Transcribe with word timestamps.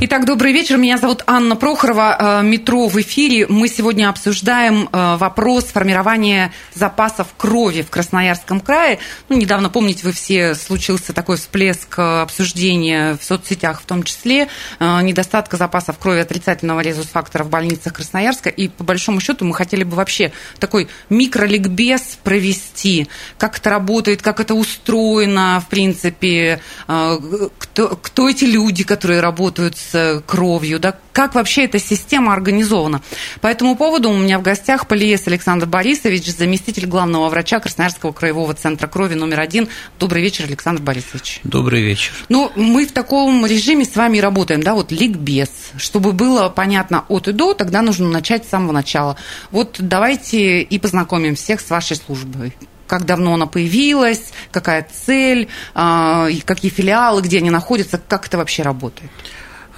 Итак, 0.00 0.26
добрый 0.26 0.52
вечер. 0.52 0.76
Меня 0.76 0.96
зовут 0.96 1.24
Анна 1.26 1.56
Прохорова. 1.56 2.40
Э, 2.40 2.42
Метро 2.44 2.86
в 2.86 3.00
эфире. 3.00 3.48
Мы 3.48 3.66
сегодня 3.66 4.08
обсуждаем 4.08 4.88
э, 4.92 5.16
вопрос 5.16 5.64
формирования 5.64 6.52
запасов 6.72 7.26
крови 7.36 7.82
в 7.82 7.90
Красноярском 7.90 8.60
крае. 8.60 9.00
Ну, 9.28 9.36
недавно, 9.36 9.70
помните, 9.70 10.02
вы 10.04 10.12
все, 10.12 10.54
случился 10.54 11.12
такой 11.12 11.36
всплеск 11.36 11.98
э, 11.98 12.20
обсуждения 12.20 13.18
в 13.20 13.24
соцсетях, 13.24 13.80
в 13.82 13.86
том 13.86 14.04
числе 14.04 14.46
недостатка 14.78 15.56
запасов 15.56 15.98
крови 15.98 16.20
отрицательного 16.20 16.78
резус-фактора 16.80 17.42
в 17.42 17.50
больницах 17.50 17.94
Красноярска. 17.94 18.50
И, 18.50 18.68
по 18.68 18.84
большому 18.84 19.20
счету, 19.20 19.44
мы 19.44 19.52
хотели 19.52 19.82
бы 19.82 19.96
вообще 19.96 20.30
такой 20.60 20.86
микроликбез 21.10 22.18
провести. 22.22 23.08
Как 23.36 23.58
это 23.58 23.70
работает, 23.70 24.22
как 24.22 24.38
это 24.38 24.54
устроено, 24.54 25.60
в 25.66 25.68
принципе, 25.68 26.60
кто, 26.86 27.98
кто 28.00 28.28
эти 28.28 28.44
люди, 28.44 28.84
которые 28.84 29.20
работают 29.20 29.76
с 29.76 29.87
с 29.90 30.22
кровью, 30.26 30.78
да, 30.78 30.96
как 31.12 31.34
вообще 31.34 31.64
эта 31.64 31.78
система 31.78 32.32
организована. 32.32 33.02
По 33.40 33.48
этому 33.48 33.76
поводу 33.76 34.10
у 34.10 34.16
меня 34.16 34.38
в 34.38 34.42
гостях 34.42 34.86
Полиес 34.86 35.26
Александр 35.26 35.66
Борисович, 35.66 36.26
заместитель 36.26 36.86
главного 36.86 37.28
врача 37.28 37.60
Красноярского 37.60 38.12
краевого 38.12 38.54
центра 38.54 38.86
крови 38.86 39.14
номер 39.14 39.40
один. 39.40 39.68
Добрый 39.98 40.22
вечер, 40.22 40.44
Александр 40.44 40.82
Борисович. 40.82 41.40
Добрый 41.44 41.82
вечер. 41.82 42.12
Ну, 42.28 42.52
мы 42.54 42.86
в 42.86 42.92
таком 42.92 43.44
режиме 43.46 43.84
с 43.84 43.96
вами 43.96 44.18
работаем, 44.18 44.62
да, 44.62 44.74
вот 44.74 44.92
ликбез. 44.92 45.50
Чтобы 45.76 46.12
было 46.12 46.48
понятно 46.48 47.04
от 47.08 47.28
и 47.28 47.32
до, 47.32 47.54
тогда 47.54 47.82
нужно 47.82 48.08
начать 48.08 48.44
с 48.44 48.48
самого 48.48 48.72
начала. 48.72 49.16
Вот 49.50 49.76
давайте 49.78 50.62
и 50.62 50.78
познакомим 50.78 51.34
всех 51.34 51.60
с 51.60 51.70
вашей 51.70 51.96
службой 51.96 52.54
как 52.88 53.04
давно 53.04 53.34
она 53.34 53.46
появилась, 53.46 54.32
какая 54.50 54.88
цель, 54.90 55.48
а, 55.74 56.28
какие 56.44 56.70
филиалы, 56.70 57.22
где 57.22 57.36
они 57.36 57.50
находятся, 57.50 57.98
как 57.98 58.26
это 58.26 58.38
вообще 58.38 58.62
работает? 58.62 59.10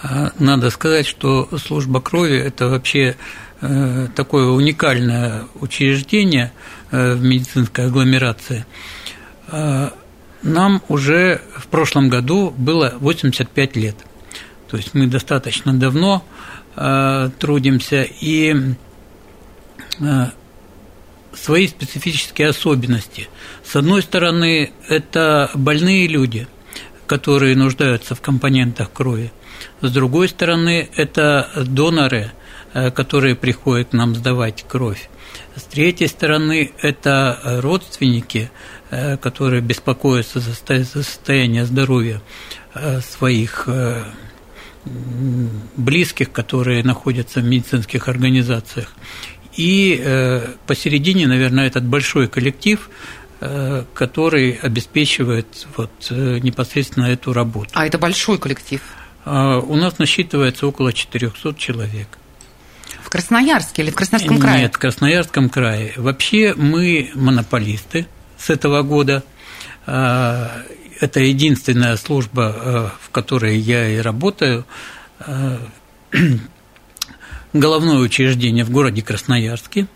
А, 0.02 0.32
надо 0.38 0.70
сказать, 0.70 1.06
что 1.06 1.48
служба 1.58 2.00
крови– 2.00 2.36
это 2.38 2.68
вообще 2.68 3.16
э, 3.60 4.08
такое 4.14 4.46
уникальное 4.46 5.44
учреждение 5.60 6.52
э, 6.90 7.14
в 7.14 7.22
медицинской 7.22 7.86
агломерации. 7.86 8.64
А, 9.48 9.92
нам 10.42 10.82
уже 10.88 11.42
в 11.56 11.66
прошлом 11.66 12.08
году 12.08 12.50
было 12.56 12.94
85 12.98 13.76
лет. 13.76 13.96
То 14.70 14.78
есть 14.78 14.94
мы 14.94 15.06
достаточно 15.06 15.74
давно 15.74 16.24
э, 16.76 17.30
трудимся, 17.38 18.06
и 18.20 18.74
свои 21.34 21.68
специфические 21.68 22.48
особенности. 22.48 23.28
С 23.62 23.76
одной 23.76 24.02
стороны, 24.02 24.72
это 24.88 25.50
больные 25.54 26.06
люди, 26.06 26.48
которые 27.06 27.54
нуждаются 27.54 28.14
в 28.14 28.22
компонентах 28.22 28.90
крови. 28.90 29.30
С 29.80 29.90
другой 29.90 30.28
стороны, 30.28 30.88
это 30.94 31.48
доноры, 31.56 32.32
э, 32.74 32.90
которые 32.90 33.34
приходят 33.34 33.92
нам 33.92 34.14
сдавать 34.14 34.64
кровь. 34.68 35.08
С 35.56 35.62
третьей 35.62 36.08
стороны, 36.08 36.72
это 36.82 37.38
родственники, 37.62 38.50
э, 38.90 39.16
которые 39.16 39.62
беспокоятся 39.62 40.40
за 40.40 40.54
состояние 40.84 41.64
здоровья 41.64 42.20
э, 42.74 43.00
своих 43.00 43.68
близких, 45.76 46.32
которые 46.32 46.82
находятся 46.82 47.40
в 47.40 47.44
медицинских 47.44 48.08
организациях. 48.08 48.94
И 49.54 50.02
посередине, 50.66 51.26
наверное, 51.26 51.66
этот 51.66 51.84
большой 51.84 52.28
коллектив, 52.28 52.88
который 53.92 54.52
обеспечивает 54.52 55.66
вот 55.76 55.90
непосредственно 56.10 57.06
эту 57.06 57.34
работу. 57.34 57.68
А 57.74 57.84
это 57.84 57.98
большой 57.98 58.38
коллектив? 58.38 58.80
А, 59.32 59.60
у 59.60 59.76
нас 59.76 59.98
насчитывается 60.00 60.66
около 60.66 60.92
400 60.92 61.54
человек. 61.54 62.08
В 63.00 63.10
Красноярске 63.10 63.82
или 63.82 63.90
в 63.90 63.94
Красноярском 63.94 64.40
крае? 64.40 64.62
Нет, 64.62 64.74
в 64.74 64.78
Красноярском 64.78 65.48
крае. 65.48 65.92
Вообще 65.96 66.52
мы 66.56 67.12
монополисты 67.14 68.08
с 68.36 68.50
этого 68.50 68.82
года. 68.82 69.22
А, 69.86 70.62
это 70.98 71.20
единственная 71.20 71.96
служба, 71.96 72.56
а, 72.56 72.92
в 73.00 73.10
которой 73.10 73.56
я 73.56 73.88
и 73.88 73.98
работаю. 73.98 74.66
Головное 77.52 77.98
учреждение 77.98 78.64
в 78.64 78.70
городе 78.70 79.02
Красноярске. 79.02 79.86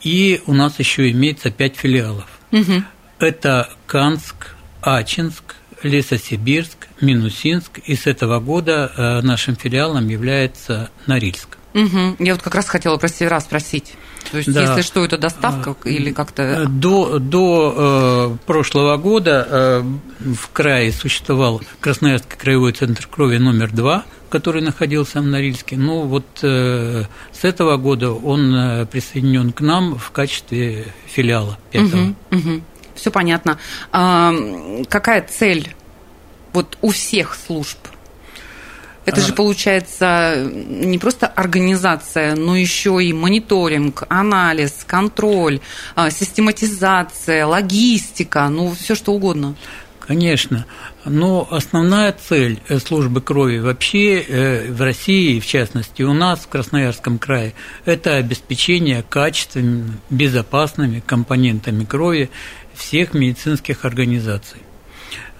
И 0.00 0.40
у 0.46 0.54
нас 0.54 0.78
еще 0.78 1.10
имеется 1.10 1.50
пять 1.50 1.76
филиалов. 1.76 2.26
Угу. 2.52 2.84
Это 3.18 3.68
Канск, 3.86 4.56
Ачинск, 4.80 5.56
Лесосибирск, 5.82 6.88
Минусинск, 7.02 7.78
и 7.84 7.96
с 7.96 8.06
этого 8.06 8.40
года 8.40 8.92
э, 8.96 9.20
нашим 9.22 9.56
филиалом 9.56 10.08
является 10.08 10.90
Норильск. 11.06 11.58
Угу. 11.74 12.16
Я 12.18 12.34
вот 12.34 12.42
как 12.42 12.54
раз 12.54 12.68
хотела 12.68 12.96
про 12.96 13.08
севера 13.08 13.40
спросить. 13.40 13.94
То 14.30 14.38
есть, 14.38 14.52
да. 14.52 14.62
если 14.62 14.82
что, 14.82 15.04
это 15.04 15.18
доставка 15.18 15.74
а, 15.84 15.88
или 15.88 16.12
как-то... 16.12 16.42
Э, 16.42 16.66
до, 16.66 17.18
до 17.18 17.74
э, 17.76 18.46
прошлого 18.46 18.96
года 18.96 19.46
э, 19.50 19.82
в 20.20 20.50
крае 20.52 20.92
существовал 20.92 21.60
Красноярский 21.80 22.38
краевой 22.38 22.72
центр 22.72 23.06
крови 23.06 23.38
номер 23.38 23.72
два, 23.72 24.04
который 24.28 24.62
находился 24.62 25.20
в 25.20 25.26
Норильске. 25.26 25.76
Ну, 25.76 26.02
вот 26.02 26.26
э, 26.42 27.04
с 27.32 27.44
этого 27.44 27.76
года 27.78 28.12
он 28.12 28.54
э, 28.54 28.86
присоединен 28.86 29.52
к 29.52 29.60
нам 29.60 29.98
в 29.98 30.10
качестве 30.10 30.86
филиала 31.06 31.58
пятого. 31.70 32.14
Угу, 32.30 32.38
угу 32.38 32.62
все 32.94 33.10
понятно. 33.10 33.58
А, 33.90 34.32
какая 34.88 35.22
цель 35.22 35.74
вот 36.52 36.78
у 36.80 36.90
всех 36.90 37.36
служб? 37.46 37.78
Это 39.04 39.20
же 39.20 39.32
а. 39.32 39.34
получается 39.34 40.48
не 40.54 40.98
просто 40.98 41.26
организация, 41.26 42.36
но 42.36 42.56
еще 42.56 43.02
и 43.02 43.12
мониторинг, 43.12 44.04
анализ, 44.08 44.84
контроль, 44.86 45.60
а, 45.96 46.10
систематизация, 46.10 47.46
логистика, 47.46 48.48
ну 48.48 48.72
все 48.74 48.94
что 48.94 49.12
угодно. 49.12 49.56
Конечно. 50.06 50.66
Но 51.04 51.46
основная 51.50 52.12
цель 52.12 52.60
э, 52.68 52.78
службы 52.78 53.20
крови 53.20 53.58
вообще 53.58 54.20
э, 54.20 54.70
в 54.72 54.82
России, 54.82 55.38
в 55.38 55.46
частности, 55.46 56.02
у 56.02 56.12
нас 56.12 56.40
в 56.40 56.48
Красноярском 56.48 57.18
крае, 57.18 57.54
это 57.84 58.16
обеспечение 58.16 59.04
качественными, 59.08 59.98
безопасными 60.10 61.02
компонентами 61.04 61.84
крови 61.84 62.30
всех 62.74 63.14
медицинских 63.14 63.84
организаций. 63.84 64.60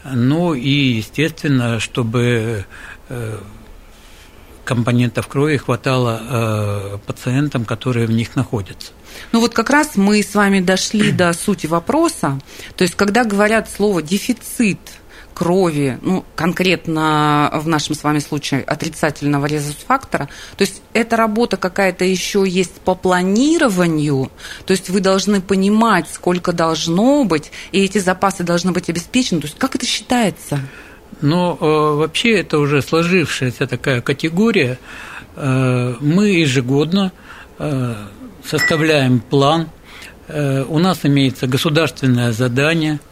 Ну 0.05 0.55
и, 0.55 0.97
естественно, 0.97 1.79
чтобы 1.79 2.65
э, 3.09 3.39
компонентов 4.65 5.29
крови 5.29 5.57
хватало 5.57 6.21
э, 6.23 6.99
пациентам, 7.07 7.65
которые 7.65 8.07
в 8.07 8.11
них 8.11 8.37
находятся. 8.37 8.93
Ну 9.33 9.41
вот 9.41 9.55
как 9.55 9.71
раз 9.71 9.97
мы 9.97 10.23
с 10.23 10.35
вами 10.35 10.61
дошли 10.61 11.13
до 11.13 11.33
сути 11.33 11.67
вопроса. 11.67 12.41
То 12.77 12.83
есть, 12.83 12.95
когда 12.95 13.25
говорят 13.25 13.71
слово 13.71 14.03
дефицит 14.03 14.79
крови, 15.35 15.99
ну, 16.03 16.25
конкретно 16.37 17.51
в 17.55 17.69
нашем 17.69 17.95
с 17.95 18.03
вами 18.03 18.19
случае 18.19 18.63
отрицательного 18.63 19.47
резус-фактора. 19.47 20.29
То 20.57 20.63
есть 20.63 20.83
эта 20.93 21.17
работа 21.17 21.57
какая-то 21.57 22.05
еще 22.05 22.45
есть 22.47 22.81
по 22.81 22.95
планированию, 22.95 24.31
то 24.67 24.73
есть 24.73 24.91
вы 24.91 25.01
должны 25.01 25.41
понимать, 25.41 26.07
сколько 26.13 26.53
должно 26.53 27.25
быть, 27.25 27.51
и 27.73 27.85
эти 27.85 27.99
запасы 27.99 28.45
должны 28.45 28.73
быть 28.73 28.89
обеспечены. 28.91 29.41
То 29.41 29.47
есть 29.47 29.59
как 29.59 29.75
это 29.75 29.87
считается? 29.87 30.61
Ну, 31.21 31.57
э, 31.61 31.97
вообще 31.97 32.41
это 32.41 32.59
уже 32.59 32.83
сложившаяся 32.83 33.67
такая 33.67 34.01
категория. 34.01 34.79
Э, 35.37 35.95
мы 36.01 36.29
ежегодно 36.29 37.13
э, 37.59 37.95
составляем 38.45 39.21
план. 39.21 39.69
У 40.29 40.79
нас 40.79 41.01
имеется 41.03 41.47
государственное 41.47 42.33
задание– 42.33 43.01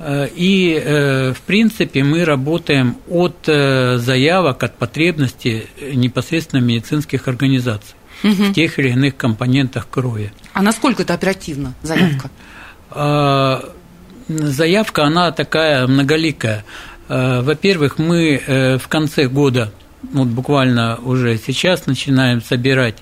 и, 0.00 0.80
э, 0.84 1.32
в 1.32 1.40
принципе, 1.40 2.04
мы 2.04 2.24
работаем 2.24 2.96
от 3.08 3.36
э, 3.48 3.96
заявок, 3.98 4.62
от 4.62 4.76
потребностей 4.76 5.66
непосредственно 5.92 6.60
медицинских 6.60 7.26
организаций 7.26 7.96
угу. 8.22 8.32
в 8.32 8.52
тех 8.52 8.78
или 8.78 8.90
иных 8.90 9.16
компонентах 9.16 9.88
крови. 9.90 10.32
А 10.52 10.62
насколько 10.62 11.02
это 11.02 11.14
оперативно, 11.14 11.74
заявка? 11.82 12.30
Заявка, 14.28 15.04
она 15.04 15.32
такая 15.32 15.86
многоликая. 15.86 16.64
Во-первых, 17.08 17.98
мы 17.98 18.78
в 18.78 18.88
конце 18.88 19.26
года 19.26 19.72
вот 20.02 20.28
буквально 20.28 20.96
уже 20.96 21.38
сейчас 21.38 21.86
начинаем 21.86 22.42
собирать 22.42 22.96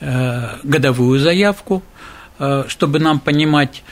годовую 0.00 1.20
заявку, 1.20 1.82
чтобы 2.68 2.98
нам 2.98 3.20
понимать, 3.20 3.82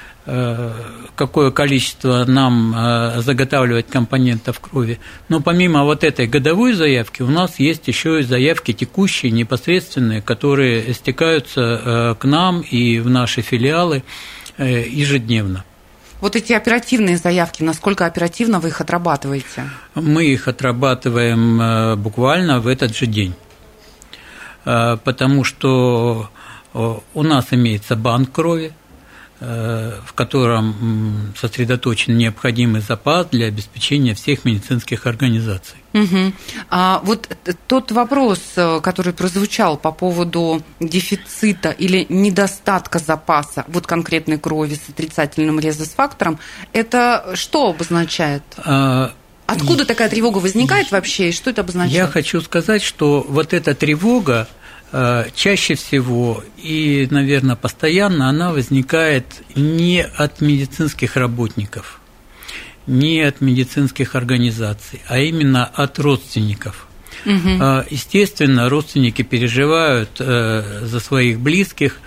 какое 1.18 1.50
количество 1.50 2.24
нам 2.24 3.20
заготавливать 3.20 3.88
компонентов 3.88 4.60
крови. 4.60 5.00
Но 5.28 5.40
помимо 5.40 5.82
вот 5.84 6.04
этой 6.04 6.26
годовой 6.26 6.72
заявки 6.72 7.22
у 7.22 7.28
нас 7.28 7.58
есть 7.58 7.88
еще 7.88 8.20
и 8.20 8.22
заявки 8.22 8.72
текущие, 8.72 9.32
непосредственные, 9.32 10.22
которые 10.22 10.94
стекаются 10.94 12.16
к 12.18 12.24
нам 12.24 12.60
и 12.60 13.00
в 13.00 13.10
наши 13.10 13.42
филиалы 13.42 14.02
ежедневно. 14.58 15.64
Вот 16.20 16.34
эти 16.34 16.52
оперативные 16.52 17.16
заявки, 17.16 17.62
насколько 17.62 18.04
оперативно 18.04 18.58
вы 18.58 18.68
их 18.68 18.80
отрабатываете? 18.80 19.70
Мы 19.94 20.26
их 20.26 20.48
отрабатываем 20.48 21.60
э, 21.60 21.96
буквально 21.96 22.58
в 22.58 22.66
этот 22.66 22.96
же 22.96 23.06
день, 23.06 23.34
э, 24.64 24.96
потому 25.04 25.44
что 25.44 26.28
э, 26.74 26.94
у 27.14 27.22
нас 27.22 27.46
имеется 27.52 27.94
банк 27.94 28.32
крови, 28.32 28.72
Э, 28.72 28.87
в 29.40 30.12
котором 30.14 31.32
сосредоточен 31.38 32.16
необходимый 32.16 32.80
запас 32.80 33.26
для 33.30 33.46
обеспечения 33.46 34.14
всех 34.14 34.44
медицинских 34.44 35.06
организаций. 35.06 35.78
Угу. 35.94 36.32
А 36.70 37.00
вот 37.04 37.28
тот 37.66 37.92
вопрос, 37.92 38.40
э, 38.56 38.80
который 38.82 39.12
прозвучал 39.12 39.76
по 39.76 39.90
поводу 39.90 40.62
дефицита 40.80 41.70
или 41.70 42.04
недостатка 42.08 42.98
запаса 42.98 43.64
вот 43.68 43.86
конкретной 43.86 44.38
крови 44.38 44.74
с 44.74 44.88
отрицательным 44.90 45.58
резус-фактором, 45.60 46.38
это 46.72 47.32
что 47.34 47.70
обозначает? 47.70 48.42
А... 48.58 49.12
Откуда 49.46 49.86
такая 49.86 50.10
тревога 50.10 50.38
возникает 50.38 50.90
вообще 50.90 51.30
и 51.30 51.32
что 51.32 51.48
это 51.48 51.62
обозначает? 51.62 51.94
Я 51.94 52.06
хочу 52.06 52.42
сказать, 52.42 52.82
что 52.82 53.24
вот 53.26 53.54
эта 53.54 53.74
тревога 53.74 54.46
Э, 54.46 54.57
чаще 54.90 55.74
всего 55.74 56.42
и, 56.56 57.06
наверное, 57.10 57.56
постоянно 57.56 58.28
она 58.28 58.52
возникает 58.52 59.26
не 59.54 60.02
от 60.02 60.40
медицинских 60.40 61.16
работников, 61.16 62.00
не 62.86 63.20
от 63.20 63.40
медицинских 63.40 64.14
организаций, 64.14 65.02
а 65.06 65.18
именно 65.18 65.64
от 65.64 65.98
родственников. 65.98 66.86
Угу. 67.26 67.84
Естественно, 67.90 68.68
родственники 68.68 69.22
переживают 69.22 70.10
э, 70.20 70.80
за 70.84 71.00
своих 71.00 71.40
близких, 71.40 71.98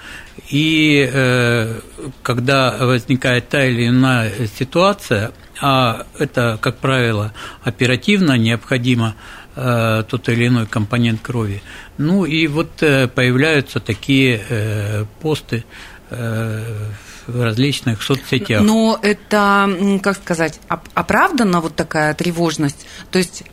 и 0.49 1.77
когда 2.23 2.77
возникает 2.79 3.49
та 3.49 3.65
или 3.65 3.87
иная 3.87 4.31
ситуация, 4.57 5.31
а 5.61 6.07
это, 6.17 6.57
как 6.61 6.77
правило, 6.77 7.33
оперативно 7.63 8.37
необходимо 8.37 9.13
Э, 9.13 9.40
тот 9.55 10.29
или 10.29 10.47
иной 10.47 10.65
компонент 10.65 11.21
крови. 11.21 11.61
Ну 11.97 12.25
и 12.25 12.47
вот 12.47 12.81
э, 12.81 13.07
появляются 13.07 13.79
такие 13.79 14.41
э, 14.49 15.05
посты 15.21 15.65
в 16.09 17.41
различных 17.41 18.03
соцсетях. 18.03 18.61
Но 18.63 18.99
это, 19.01 19.69
как 20.03 20.17
сказать, 20.17 20.59
оправдана 20.67 21.61
вот 21.61 21.73
такая 21.73 22.13
тревожность? 22.13 22.85
То 23.11 23.19
есть, 23.19 23.43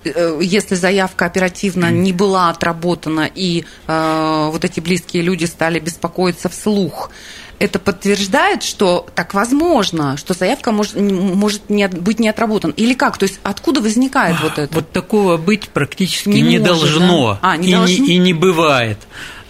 если 0.40 0.74
заявка 0.74 1.26
оперативно 1.26 1.92
не 1.92 2.12
была 2.12 2.50
отработана, 2.50 3.30
и 3.32 3.64
вот 3.86 4.64
эти 4.64 4.80
близкие 4.80 5.22
люди 5.22 5.44
стали 5.44 5.78
беспокоиться 5.78 6.48
вслух, 6.48 7.12
это 7.58 7.78
подтверждает, 7.78 8.62
что 8.62 9.06
так 9.14 9.34
возможно, 9.34 10.16
что 10.16 10.34
заявка 10.34 10.72
может, 10.72 10.96
может 10.96 11.68
не, 11.68 11.88
быть 11.88 12.18
не 12.20 12.28
отработана? 12.28 12.72
Или 12.72 12.94
как? 12.94 13.18
То 13.18 13.24
есть 13.24 13.40
откуда 13.42 13.80
возникает 13.80 14.36
вот 14.40 14.58
это? 14.58 14.74
Вот 14.74 14.90
такого 14.92 15.36
быть 15.36 15.68
практически 15.68 16.28
не, 16.28 16.42
не 16.42 16.58
может, 16.58 16.64
должно, 16.64 17.32
да? 17.34 17.38
а, 17.42 17.56
не 17.56 17.68
и, 17.68 17.74
должно? 17.74 18.04
Не, 18.04 18.14
и 18.14 18.18
не 18.18 18.32
бывает. 18.32 18.98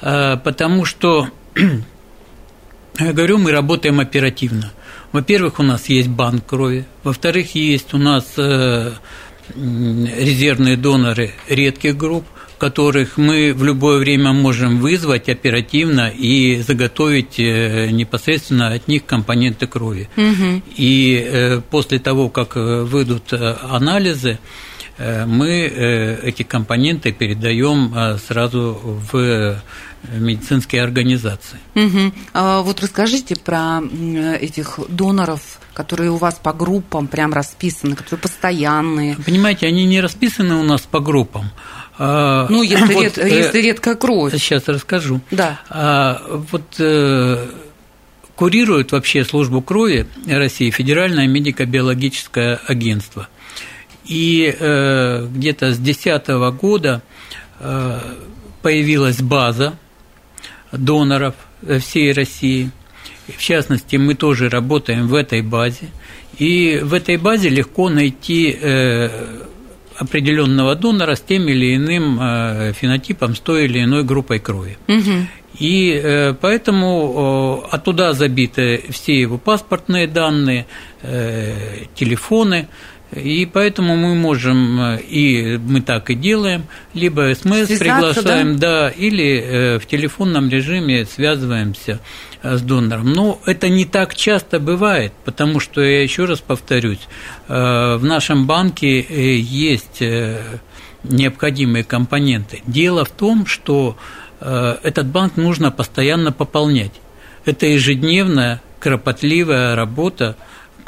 А, 0.00 0.37
потому 0.37 0.84
что, 0.84 1.28
я 2.99 3.12
говорю, 3.12 3.38
мы 3.38 3.52
работаем 3.52 4.00
оперативно. 4.00 4.72
Во-первых, 5.12 5.58
у 5.58 5.62
нас 5.62 5.87
есть 5.88 6.08
банк 6.08 6.46
крови. 6.46 6.87
Во-вторых, 7.02 7.55
есть 7.55 7.94
у 7.94 7.99
нас 7.99 8.25
э, 8.37 8.93
резервные 9.55 10.76
доноры 10.76 11.32
редких 11.49 11.96
групп 11.96 12.26
которых 12.58 13.16
мы 13.16 13.55
в 13.55 13.64
любое 13.64 13.99
время 13.99 14.32
можем 14.32 14.81
вызвать 14.81 15.28
оперативно 15.28 16.08
и 16.08 16.60
заготовить 16.60 17.38
э, 17.38 17.90
непосредственно 17.90 18.69
от 18.75 18.88
них 18.88 19.06
компоненты 19.06 19.66
крови. 19.66 20.08
Угу. 20.16 20.62
И 20.76 21.25
э, 21.25 21.60
после 21.70 21.99
того, 21.99 22.28
как 22.28 22.56
э, 22.56 22.82
выйдут 22.82 23.32
анализы, 23.32 24.38
мы 24.99 25.49
эти 26.25 26.43
компоненты 26.43 27.12
передаем 27.12 28.19
сразу 28.19 28.81
в 29.12 29.62
медицинские 30.12 30.82
организации. 30.82 31.58
Угу. 31.76 32.12
А 32.34 32.62
вот 32.62 32.81
расскажите 32.81 33.37
про 33.37 33.81
этих 34.40 34.81
доноров, 34.88 35.60
которые 35.72 36.10
у 36.10 36.16
вас 36.16 36.40
по 36.43 36.52
группам 36.52 37.06
прям 37.06 37.32
расписаны, 37.32 37.94
которые 37.94 38.20
постоянные. 38.20 39.14
Понимаете, 39.25 39.69
они 39.69 39.84
не 39.84 40.00
расписаны 40.00 40.56
у 40.56 40.64
нас 40.64 40.81
по 40.81 40.99
группам, 40.99 41.52
ну, 41.99 42.62
если, 42.62 42.95
вот, 42.95 43.03
ред, 43.03 43.17
если 43.19 43.61
редкая 43.61 43.97
кровь. 43.97 44.33
Сейчас 44.33 44.69
расскажу. 44.69 45.21
Да. 45.31 45.61
А, 45.69 46.23
вот 46.50 46.77
э, 46.79 47.47
курирует 48.37 48.93
вообще 48.93 49.25
службу 49.25 49.62
крови 49.62 50.06
России 50.27 50.71
Федеральное 50.71 51.27
медико-биологическое 51.27 52.61
агентство. 52.67 53.29
И 54.05 54.55
э, 54.59 55.27
где-то 55.27 55.73
с 55.73 55.79
2010 55.79 56.29
года 56.61 57.03
э, 57.59 58.01
появилась 58.62 59.21
база 59.21 59.75
доноров 60.71 61.35
всей 61.81 62.12
России. 62.12 62.71
В 63.27 63.41
частности, 63.43 63.97
мы 63.97 64.15
тоже 64.15 64.49
работаем 64.49 65.09
в 65.09 65.15
этой 65.15 65.43
базе. 65.43 65.89
И 66.39 66.79
в 66.83 66.94
этой 66.94 67.17
базе 67.17 67.49
легко 67.49 67.91
найти 67.91 68.56
э, 68.59 69.11
определенного 69.99 70.75
донора 70.75 71.15
с 71.15 71.21
тем 71.21 71.49
или 71.49 71.77
иным 71.77 72.19
э, 72.21 72.73
фенотипом, 72.73 73.35
с 73.35 73.41
той 73.41 73.65
или 73.65 73.83
иной 73.83 74.05
группой 74.05 74.39
крови. 74.39 74.79
Угу. 74.89 75.27
И 75.59 76.00
э, 76.03 76.35
поэтому 76.41 77.65
оттуда 77.71 78.12
забиты 78.12 78.85
все 78.91 79.21
его 79.21 79.39
паспортные 79.39 80.06
данные, 80.06 80.67
э, 81.03 81.87
телефоны, 81.95 82.69
и 83.12 83.46
поэтому 83.46 83.96
мы 83.96 84.14
можем, 84.14 84.96
и 84.96 85.58
мы 85.58 85.81
так 85.81 86.10
и 86.10 86.14
делаем, 86.14 86.64
либо 86.94 87.32
СМС 87.34 87.66
Связаться, 87.66 87.78
приглашаем, 87.78 88.58
да? 88.58 88.82
да, 88.82 88.88
или 88.90 89.78
в 89.78 89.87
телефонном 89.87 90.49
режиме 90.49 91.06
связываемся 91.06 92.00
Э, 92.40 92.56
с 92.56 92.62
донором. 92.62 93.12
Но 93.12 93.40
это 93.46 93.69
не 93.69 93.84
так 93.84 94.14
часто 94.14 94.60
бывает, 94.60 95.12
потому 95.24 95.58
что, 95.58 95.81
я 95.81 96.03
еще 96.03 96.24
раз 96.24 96.41
повторюсь, 96.41 97.00
э, 97.48 97.96
в 97.96 98.05
нашем 98.05 98.46
банке 98.46 99.00
э, 99.00 99.38
есть 99.38 100.03
необходимые 101.03 101.82
компоненты. 101.82 102.62
Дело 102.67 103.05
в 103.05 103.10
том, 103.10 103.46
что 103.46 103.96
этот 104.41 105.06
банк 105.06 105.36
нужно 105.36 105.72
постоянно 105.72 106.31
пополнять. 106.31 106.93
Это 107.44 107.67
ежедневная, 107.67 108.60
кропотливая 108.79 109.74
работа, 109.74 110.36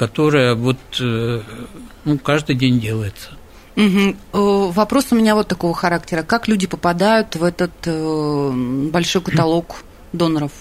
которая 0.01 0.55
вот 0.55 0.79
ну, 0.99 2.19
каждый 2.23 2.57
день 2.57 2.81
делается. 2.81 3.29
Угу. 3.77 4.73
Вопрос 4.73 5.09
у 5.11 5.15
меня 5.15 5.35
вот 5.35 5.49
такого 5.49 5.75
характера. 5.75 6.23
Как 6.23 6.49
люди 6.49 6.67
попадают 6.67 7.37
в 7.37 7.45
этот 7.45 7.73
большой 8.91 9.21
каталог 9.21 9.83
доноров? 10.15 10.53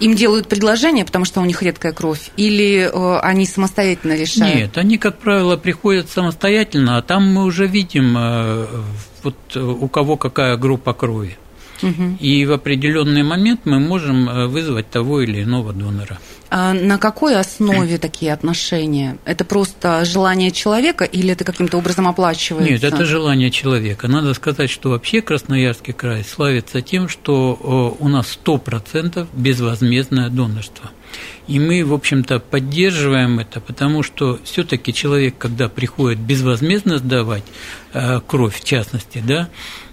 им 0.00 0.14
делают 0.14 0.48
предложение, 0.48 1.04
потому 1.04 1.24
что 1.24 1.40
у 1.40 1.44
них 1.44 1.62
редкая 1.62 1.92
кровь, 1.92 2.30
или 2.36 2.90
э, 2.90 3.18
они 3.20 3.46
самостоятельно 3.46 4.14
решают? 4.14 4.56
Нет, 4.56 4.78
они, 4.78 4.98
как 4.98 5.18
правило, 5.18 5.56
приходят 5.56 6.08
самостоятельно, 6.08 6.96
а 6.96 7.02
там 7.02 7.32
мы 7.32 7.44
уже 7.44 7.66
видим, 7.66 8.16
э, 8.16 8.66
вот 9.22 9.56
у 9.56 9.88
кого 9.88 10.16
какая 10.16 10.56
группа 10.56 10.94
крови. 10.94 11.36
И 12.20 12.46
в 12.46 12.52
определенный 12.52 13.22
момент 13.22 13.60
мы 13.64 13.78
можем 13.78 14.28
э, 14.28 14.46
вызвать 14.46 14.90
того 14.90 15.20
или 15.20 15.42
иного 15.42 15.72
донора. 15.72 16.18
А 16.50 16.72
на 16.72 16.98
какой 16.98 17.36
основе 17.36 17.98
такие 17.98 18.32
отношения? 18.32 19.18
Это 19.24 19.44
просто 19.44 20.04
желание 20.04 20.50
человека 20.50 21.04
или 21.04 21.30
это 21.30 21.44
каким-то 21.44 21.78
образом 21.78 22.08
оплачивается? 22.08 22.72
Нет, 22.72 22.82
это 22.82 23.04
желание 23.04 23.50
человека. 23.50 24.08
Надо 24.08 24.34
сказать, 24.34 24.68
что 24.68 24.90
вообще 24.90 25.22
Красноярский 25.22 25.92
край 25.92 26.24
славится 26.24 26.82
тем, 26.82 27.08
что 27.08 27.96
у 28.00 28.08
нас 28.08 28.36
100% 28.44 29.28
безвозмездное 29.32 30.28
донорство. 30.28 30.90
И 31.46 31.58
мы, 31.58 31.84
в 31.84 31.92
общем-то, 31.92 32.38
поддерживаем 32.38 33.40
это, 33.40 33.60
потому 33.60 34.02
что 34.02 34.38
все-таки 34.44 34.92
человек, 34.94 35.34
когда 35.36 35.68
приходит 35.68 36.20
безвозмездно 36.20 36.98
сдавать 36.98 37.42
э, 37.92 38.20
кровь, 38.24 38.60
в 38.60 38.64
частности, 38.64 39.22
да, 39.26 39.48
э, 39.48 39.89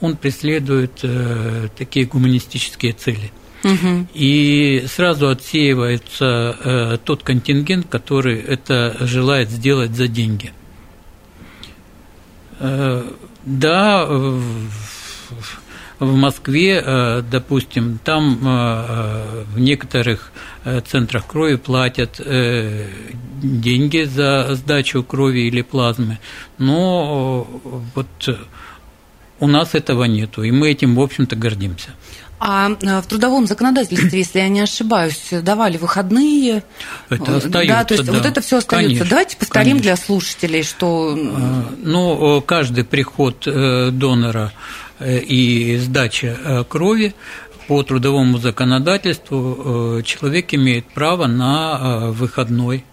он 0.00 0.16
преследует 0.16 1.00
э, 1.02 1.68
такие 1.76 2.06
гуманистические 2.06 2.92
цели. 2.92 3.32
Угу. 3.64 4.06
И 4.14 4.84
сразу 4.86 5.28
отсеивается 5.28 6.56
э, 6.64 6.98
тот 7.04 7.22
контингент, 7.22 7.86
который 7.88 8.38
это 8.40 8.96
желает 9.00 9.50
сделать 9.50 9.92
за 9.92 10.08
деньги. 10.08 10.52
Э, 12.58 13.02
Да, 13.44 14.06
в 16.00 16.16
Москве, 16.16 16.82
э, 16.84 17.22
допустим, 17.30 17.98
там 18.02 18.38
э, 18.42 19.44
в 19.54 19.60
некоторых 19.60 20.32
э, 20.64 20.80
центрах 20.80 21.26
крови 21.26 21.56
платят 21.56 22.20
деньги 23.42 24.04
за 24.04 24.54
сдачу 24.54 25.02
крови 25.02 25.40
или 25.40 25.62
плазмы, 25.62 26.18
но 26.58 27.46
вот 27.94 28.38
у 29.40 29.46
нас 29.46 29.74
этого 29.74 30.04
нету, 30.04 30.42
и 30.42 30.50
мы 30.50 30.70
этим, 30.70 30.94
в 30.94 31.00
общем-то, 31.00 31.36
гордимся. 31.36 31.90
А 32.42 32.70
в 32.70 33.06
трудовом 33.06 33.46
законодательстве, 33.46 34.20
если 34.20 34.38
я 34.38 34.48
не 34.48 34.60
ошибаюсь, 34.60 35.28
давали 35.42 35.76
выходные. 35.76 36.62
Это 37.10 37.36
остается. 37.36 37.74
Да, 37.74 37.84
то 37.84 37.94
есть 37.94 38.06
да. 38.06 38.12
вот 38.14 38.24
это 38.24 38.40
все 38.40 38.58
остается. 38.58 38.88
Конечно, 38.88 39.10
Давайте 39.10 39.36
повторим 39.36 39.72
конечно. 39.72 39.82
для 39.82 39.96
слушателей, 39.96 40.62
что. 40.62 41.14
Ну, 41.82 42.40
каждый 42.40 42.84
приход 42.84 43.42
донора 43.44 44.52
Э, 45.00 45.18
и 45.18 45.78
сдача 45.78 46.26
э, 46.26 46.64
крови 46.64 47.14
по 47.66 47.82
трудовому 47.82 48.38
законодательству 48.38 49.98
э, 49.98 50.02
человек 50.02 50.52
имеет 50.52 50.86
право 50.92 51.26
на 51.26 52.10
выходной 52.10 52.84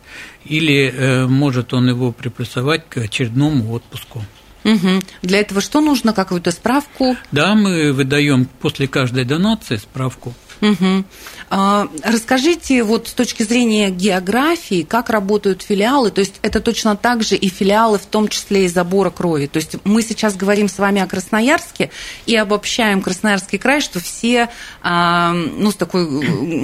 или 0.46 1.26
может 1.28 1.74
он 1.74 1.90
его 1.90 2.14
приплюсовать 2.14 2.88
к 2.88 2.98
очередному 2.98 3.74
отпуску. 3.74 4.24
Угу. 4.64 5.04
Для 5.22 5.40
этого 5.40 5.62
что 5.62 5.82
нужно? 5.82 6.14
Какую-то 6.14 6.52
справку? 6.52 7.16
Да, 7.32 7.56
мы 7.56 7.94
выдаем 7.94 8.46
после 8.46 8.88
каждой 8.88 9.24
донации 9.24 9.78
справку. 9.78 10.34
Угу. 10.62 11.04
А, 11.50 11.88
расскажите 12.04 12.84
вот 12.84 13.08
с 13.08 13.14
точки 13.14 13.44
зрения 13.44 13.90
географии, 13.90 14.84
как 14.84 15.10
работают 15.10 15.62
филиалы, 15.62 16.12
то 16.12 16.20
есть 16.20 16.36
это 16.42 16.60
точно 16.60 16.96
так 16.96 17.24
же 17.24 17.36
и 17.36 17.48
филиалы, 17.48 18.00
в 18.00 18.06
том 18.06 18.28
числе 18.28 18.66
и 18.66 18.68
забора 18.68 19.10
крови. 19.10 19.48
То 19.48 19.58
есть 19.58 19.78
мы 19.86 20.02
сейчас 20.02 20.36
говорим 20.36 20.68
с 20.68 20.78
вами 20.78 21.02
о 21.02 21.08
Красноярске 21.08 21.90
и 22.26 22.36
обобщаем 22.36 23.02
Красноярский 23.02 23.60
край, 23.60 23.82
что 23.82 24.00
все 24.00 24.50
а, 24.82 25.32
ну, 25.32 25.72
с 25.72 25.76
такой 25.76 26.06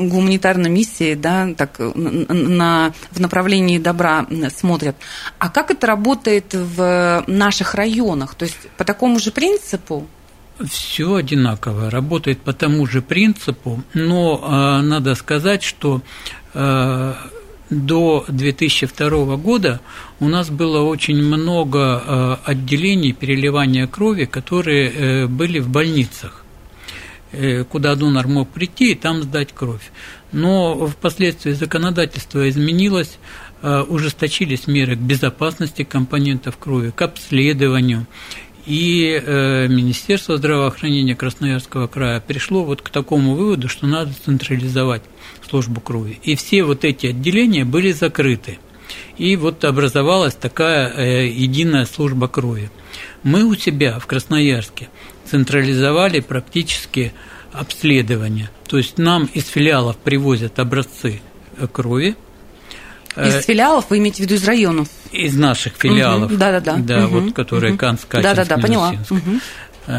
гуманитарной 0.10 0.70
миссией, 0.70 1.16
да, 1.16 1.54
так, 1.56 1.80
на, 1.80 2.94
в 3.12 3.20
направлении 3.20 3.78
добра 3.78 4.26
смотрят. 4.56 4.96
А 5.40 5.50
как 5.50 5.72
это 5.72 5.88
работает 5.88 6.54
в 6.54 7.24
наших 7.28 7.76
районах? 7.76 8.36
То 8.36 8.46
есть 8.46 8.58
по 8.78 8.84
такому 8.84 9.20
же 9.20 9.32
принципу? 9.32 10.08
Все 10.68 11.16
одинаково, 11.16 11.90
работает 11.90 12.40
по 12.40 12.54
тому 12.54 12.86
же 12.86 13.02
принципу, 13.02 13.84
но 13.94 14.40
э, 14.42 14.82
надо 14.82 15.16
сказать, 15.16 15.64
что 15.64 16.02
э, 16.54 17.14
до 17.74 18.26
2002 18.28 19.38
года 19.38 19.82
у 20.20 20.28
нас 20.28 20.50
было 20.50 20.82
очень 20.82 21.22
много 21.22 22.04
э, 22.06 22.36
отделений 22.46 23.14
переливания 23.14 23.88
крови, 23.88 24.26
которые 24.26 24.92
э, 24.92 25.28
были 25.28 25.60
в 25.60 25.70
больницах, 25.70 26.44
э, 27.32 27.64
куда 27.64 27.96
донор 27.96 28.28
мог 28.28 28.50
прийти 28.50 28.92
и 28.92 28.96
там 28.96 29.24
сдать 29.24 29.54
кровь. 29.54 29.92
Но 30.32 30.88
впоследствии 30.88 31.52
законодательство 31.52 32.50
изменилось, 32.50 33.20
ужесточились 33.62 34.68
меры 34.68 34.98
к 34.98 35.00
безопасности 35.00 35.84
компонентов 35.84 36.58
крови, 36.58 36.90
к 36.90 37.02
обследованию. 37.02 38.08
И 38.66 39.22
э, 39.22 39.68
Министерство 39.68 40.38
здравоохранения 40.38 41.16
Красноярского 41.16 41.88
края 41.88 42.22
пришло 42.22 42.64
вот 42.64 42.82
к 42.82 42.90
такому 42.90 43.36
выводу, 43.36 43.68
что 43.68 43.88
надо 43.88 44.14
централизовать 44.26 45.04
службу 45.48 45.82
крови. 45.82 46.20
И 46.24 46.36
все 46.36 46.64
вот 46.64 46.86
эти 46.86 47.08
отделения 47.08 47.66
были 47.66 47.92
закрыты. 47.92 48.60
И 49.18 49.36
вот 49.36 49.66
образовалась 49.66 50.36
такая 50.36 50.90
э, 50.90 51.28
единая 51.28 51.86
служба 51.86 52.28
крови. 52.28 52.72
Мы 53.22 53.44
у 53.44 53.56
себя 53.56 54.00
в 54.00 54.08
Красноярске 54.08 54.90
централизовали 55.26 56.22
практически 56.22 57.14
обследование. 57.52 58.50
То 58.68 58.78
есть 58.78 58.98
нам 58.98 59.26
из 59.26 59.48
филиалов 59.48 59.98
привозят 59.98 60.60
образцы 60.60 61.22
э, 61.58 61.68
крови, 61.68 62.16
из 63.16 63.46
филиалов 63.46 63.86
вы 63.90 64.00
имеете 64.00 64.18
в 64.18 64.20
виду 64.22 64.36
из 64.36 64.46
районов? 64.48 64.88
Из 65.14 65.36
наших 65.38 65.74
филиалов. 65.78 66.32
Угу, 66.32 66.38
да-да-да. 66.40 66.76
Да, 66.78 67.06
угу, 67.06 67.20
вот 67.20 67.34
которые 67.34 67.74
угу. 67.74 67.80
Канск, 67.80 68.08
Да-да-да, 68.10 68.58
поняла. 68.58 68.94
Угу. 69.10 69.92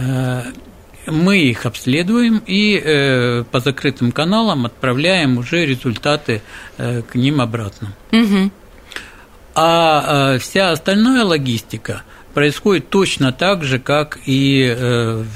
Мы 1.06 1.38
их 1.38 1.66
обследуем 1.66 2.42
и 2.46 2.80
э, 2.82 3.44
по 3.44 3.60
закрытым 3.60 4.10
каналам 4.10 4.66
отправляем 4.66 5.38
уже 5.38 5.66
результаты 5.66 6.42
к 6.76 7.14
ним 7.14 7.40
обратно. 7.40 7.92
Угу. 8.12 8.50
А 9.54 10.38
вся 10.38 10.72
остальная 10.72 11.24
логистика 11.24 12.02
происходит 12.32 12.88
точно 12.90 13.32
так 13.32 13.64
же, 13.64 13.78
как 13.78 14.18
и 14.26 14.74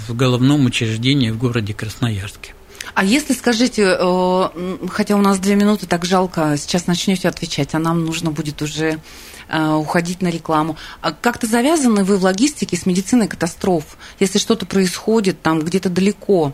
в 0.09 0.15
головном 0.15 0.67
учреждении 0.67 1.31
в 1.31 1.39
городе 1.39 1.73
Красноярске. 1.73 2.55
А 2.99 3.05
если, 3.05 3.33
скажите, 3.33 3.97
э, 3.97 4.49
хотя 4.91 5.15
у 5.15 5.21
нас 5.21 5.39
две 5.39 5.55
минуты, 5.55 5.87
так 5.87 6.05
жалко, 6.05 6.57
сейчас 6.59 6.89
начнете 6.89 7.29
отвечать, 7.29 7.73
а 7.75 7.79
нам 7.79 8.05
нужно 8.05 8.33
будет 8.33 8.61
уже 8.61 8.87
э, 8.87 8.99
уходить 9.50 10.23
на 10.23 10.28
рекламу. 10.28 10.76
А 11.00 11.12
как-то 11.12 11.47
завязаны 11.47 12.05
вы 12.05 12.17
в 12.17 12.25
логистике 12.25 12.76
с 12.76 12.87
медициной 12.87 13.28
катастроф? 13.28 13.97
Если 14.21 14.38
что-то 14.38 14.67
происходит 14.67 15.43
там 15.43 15.61
где-то 15.61 15.88
далеко, 15.88 16.52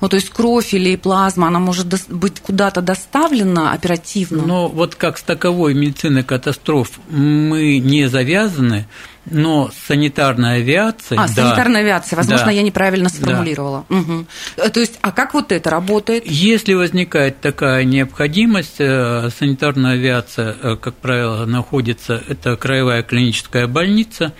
ну, 0.00 0.08
то 0.08 0.16
есть 0.16 0.30
кровь 0.30 0.74
или 0.74 0.96
плазма, 0.96 1.48
она 1.48 1.60
может 1.60 1.86
быть 2.08 2.40
куда-то 2.40 2.82
доставлена 2.82 3.72
оперативно? 3.72 4.42
Ну, 4.44 4.68
вот 4.68 4.96
как 4.96 5.18
с 5.18 5.22
таковой 5.22 5.74
медициной 5.74 6.24
катастроф 6.24 6.98
мы 7.08 7.78
не 7.78 8.08
завязаны, 8.08 8.86
но 9.24 9.70
санитарная 9.86 10.56
авиация... 10.56 11.18
А, 11.18 11.28
да, 11.28 11.34
санитарная 11.34 11.80
авиация, 11.80 12.16
возможно, 12.16 12.46
да, 12.46 12.52
я 12.52 12.62
неправильно 12.62 13.08
сформулировала. 13.08 13.84
Да. 13.88 13.96
Угу. 13.96 14.26
То 14.72 14.80
есть, 14.80 14.98
а 15.00 15.12
как 15.12 15.34
вот 15.34 15.52
это 15.52 15.70
работает? 15.70 16.24
Если 16.26 16.74
возникает 16.74 17.40
такая 17.40 17.84
необходимость, 17.84 18.76
э, 18.80 19.30
санитарная 19.38 19.92
авиация, 19.92 20.56
э, 20.60 20.76
как 20.76 20.94
правило, 20.94 21.44
находится, 21.46 22.22
это 22.28 22.56
краевая 22.56 23.02
клиническая 23.02 23.66
больница, 23.66 24.32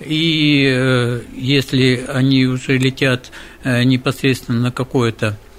и 0.00 0.72
э, 0.74 1.20
если 1.34 2.04
они 2.08 2.46
уже 2.46 2.78
летят 2.78 3.30
непосредственно 3.64 4.60
на 4.60 4.72
какое-то 4.72 5.28
Э, 5.28 5.53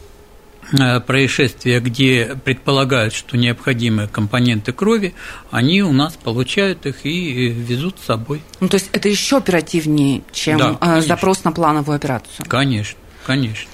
происшествия, 1.06 1.80
где 1.80 2.38
предполагают, 2.44 3.14
что 3.14 3.38
необходимы 3.38 4.08
компоненты 4.08 4.72
крови, 4.74 5.14
они 5.52 5.84
у 5.84 5.92
нас 5.92 6.14
получают 6.14 6.86
их 6.86 7.06
и 7.06 7.50
везут 7.50 7.98
с 8.02 8.06
собой. 8.06 8.42
Ну, 8.60 8.68
то 8.68 8.76
есть 8.76 8.90
это 8.92 9.10
еще 9.10 9.38
оперативнее, 9.38 10.24
чем 10.32 10.58
да, 10.58 10.78
э, 10.82 11.02
запрос 11.02 11.44
на 11.44 11.52
плановую 11.52 11.96
операцию? 11.96 12.46
Конечно, 12.48 12.98
конечно. 13.26 13.70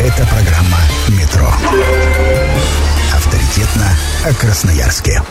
Это 0.00 0.26
программа 0.26 0.78
«Метро». 1.08 1.48
Авторитетно 3.14 3.88
о 4.24 4.34
Красноярске. 4.34 5.22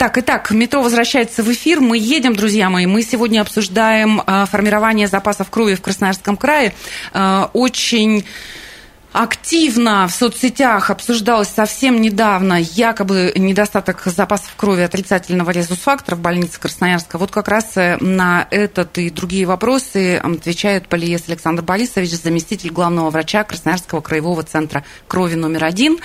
Так, 0.00 0.16
итак, 0.16 0.50
метро 0.50 0.80
возвращается 0.80 1.42
в 1.42 1.52
эфир. 1.52 1.82
Мы 1.82 1.98
едем, 1.98 2.34
друзья 2.34 2.70
мои. 2.70 2.86
Мы 2.86 3.02
сегодня 3.02 3.42
обсуждаем 3.42 4.22
э, 4.26 4.46
формирование 4.46 5.08
запасов 5.08 5.50
крови 5.50 5.74
в 5.74 5.82
Красноярском 5.82 6.38
крае. 6.38 6.72
Э, 7.12 7.48
очень 7.52 8.24
активно 9.12 10.08
в 10.08 10.12
соцсетях 10.12 10.88
обсуждалось 10.88 11.48
совсем 11.48 12.00
недавно 12.00 12.60
якобы 12.60 13.32
недостаток 13.36 14.02
запасов 14.06 14.54
крови 14.56 14.82
отрицательного 14.82 15.50
резус-фактора 15.50 16.16
в 16.16 16.20
больнице 16.20 16.58
Красноярска. 16.58 17.18
Вот 17.18 17.30
как 17.30 17.48
раз 17.48 17.76
э, 17.76 17.98
на 18.00 18.48
этот 18.50 18.96
и 18.96 19.10
другие 19.10 19.44
вопросы 19.44 20.16
отвечает 20.16 20.88
Полиес 20.88 21.24
Александр 21.28 21.62
Борисович, 21.62 22.12
заместитель 22.12 22.70
главного 22.70 23.10
врача 23.10 23.44
Красноярского 23.44 24.00
краевого 24.00 24.44
центра 24.44 24.82
крови 25.06 25.34
номер 25.34 25.64
один. 25.64 25.98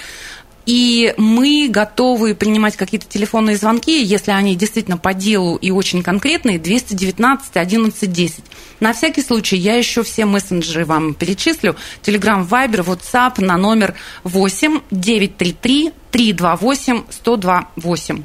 И 0.65 1.13
мы 1.17 1.67
готовы 1.69 2.33
принимать 2.33 2.75
какие-то 2.75 3.07
телефонные 3.07 3.57
звонки, 3.57 4.03
если 4.03 4.31
они 4.31 4.55
действительно 4.55 4.97
по 4.97 5.13
делу 5.13 5.57
и 5.57 5.71
очень 5.71 6.01
конкретные, 6.01 6.59
219 6.59 7.57
11 7.57 8.11
10. 8.11 8.43
На 8.79 8.93
всякий 8.93 9.21
случай 9.21 9.57
я 9.57 9.75
еще 9.75 10.03
все 10.03 10.25
мессенджеры 10.25 10.85
вам 10.85 11.13
перечислю. 11.13 11.75
Телеграм, 12.01 12.43
Вайбер, 12.43 12.81
WhatsApp 12.81 13.41
на 13.41 13.57
номер 13.57 13.93
8 14.23 14.81
933 14.91 15.91
328 16.11 17.03
1028. 17.09 18.23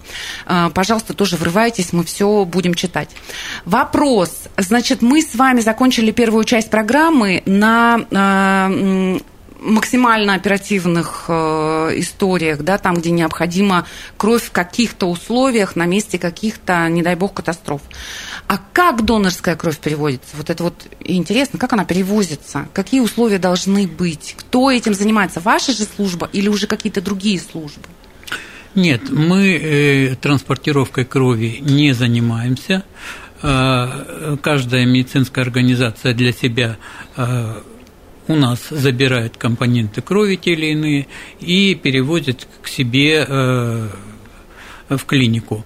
Пожалуйста, 0.73 1.13
тоже 1.13 1.37
врывайтесь, 1.37 1.93
мы 1.93 2.05
все 2.05 2.45
будем 2.45 2.75
читать. 2.75 3.11
Вопрос. 3.65 4.33
Значит, 4.57 5.03
мы 5.03 5.23
с 5.23 5.35
вами 5.35 5.61
закончили 5.61 6.13
первую 6.13 6.45
часть 6.45 6.71
программы 6.71 7.43
на 7.47 8.07
а, 8.13 9.19
максимально 9.61 10.35
оперативных 10.35 11.27
э, 11.29 11.93
историях, 11.97 12.63
да, 12.63 12.79
там, 12.79 12.97
где 12.97 13.11
необходима 13.11 13.87
кровь 14.17 14.45
в 14.45 14.51
каких-то 14.51 15.07
условиях, 15.07 15.77
на 15.77 15.87
месте 15.87 16.19
каких-то, 16.19 16.89
не 16.89 17.03
дай 17.03 17.15
бог, 17.15 17.35
катастроф. 17.35 17.83
А 18.47 18.59
как 18.73 19.05
донорская 19.05 19.57
кровь 19.57 19.79
переводится? 19.79 20.37
Вот 20.37 20.51
это 20.51 20.65
вот 20.65 20.87
интересно, 21.01 21.59
как 21.59 21.73
она 21.73 21.85
перевозится? 21.85 22.69
Какие 22.73 23.01
условия 23.01 23.39
должны 23.39 23.87
быть? 23.87 24.35
Кто 24.39 24.71
этим 24.71 24.95
занимается? 24.95 25.41
Ваша 25.41 25.73
же 25.73 25.85
служба 25.85 26.29
или 26.33 26.49
уже 26.49 26.67
какие-то 26.67 27.01
другие 27.01 27.39
службы? 27.39 27.85
Нет, 28.75 29.11
мы 29.11 29.57
э, 29.57 30.17
транспортировкой 30.17 31.05
крови 31.05 31.59
не 31.61 31.93
занимаемся. 31.93 32.85
каждая 33.41 34.85
медицинская 34.85 35.45
организация 35.45 36.13
для 36.13 36.31
себя 36.31 36.77
у 38.31 38.37
нас 38.37 38.69
забирает 38.71 39.37
компоненты 39.37 40.01
крови 40.03 40.37
те 40.37 40.53
или 40.53 40.67
иные 40.67 41.07
и 41.41 41.75
перевозит 41.75 42.47
к 42.63 42.69
себе 42.69 43.27
в 44.89 45.05
клинику. 45.07 45.65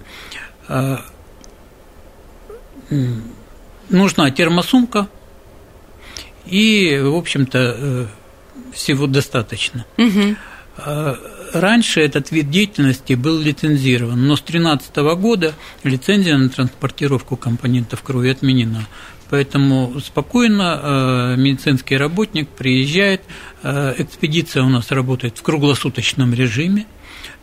Нужна 3.89 4.31
термосумка, 4.31 5.07
и, 6.47 6.99
в 7.03 7.15
общем-то, 7.15 8.09
всего 8.73 9.07
достаточно. 9.07 9.85
Угу. 9.97 10.35
Раньше 11.53 12.01
этот 12.01 12.31
вид 12.31 12.49
деятельности 12.49 13.13
был 13.13 13.39
лицензирован, 13.39 14.27
но 14.27 14.35
с 14.35 14.41
2013 14.41 14.95
года 15.17 15.53
лицензия 15.83 16.35
на 16.37 16.49
транспортировку 16.49 17.37
компонентов 17.37 18.01
крови 18.01 18.29
отменена. 18.29 18.87
Поэтому 19.29 19.99
спокойно 19.99 20.79
э, 20.81 21.35
медицинский 21.37 21.97
работник 21.97 22.47
приезжает, 22.49 23.21
э, 23.63 23.95
экспедиция 23.97 24.63
у 24.63 24.69
нас 24.69 24.91
работает 24.91 25.37
в 25.37 25.41
круглосуточном 25.41 26.33
режиме, 26.33 26.85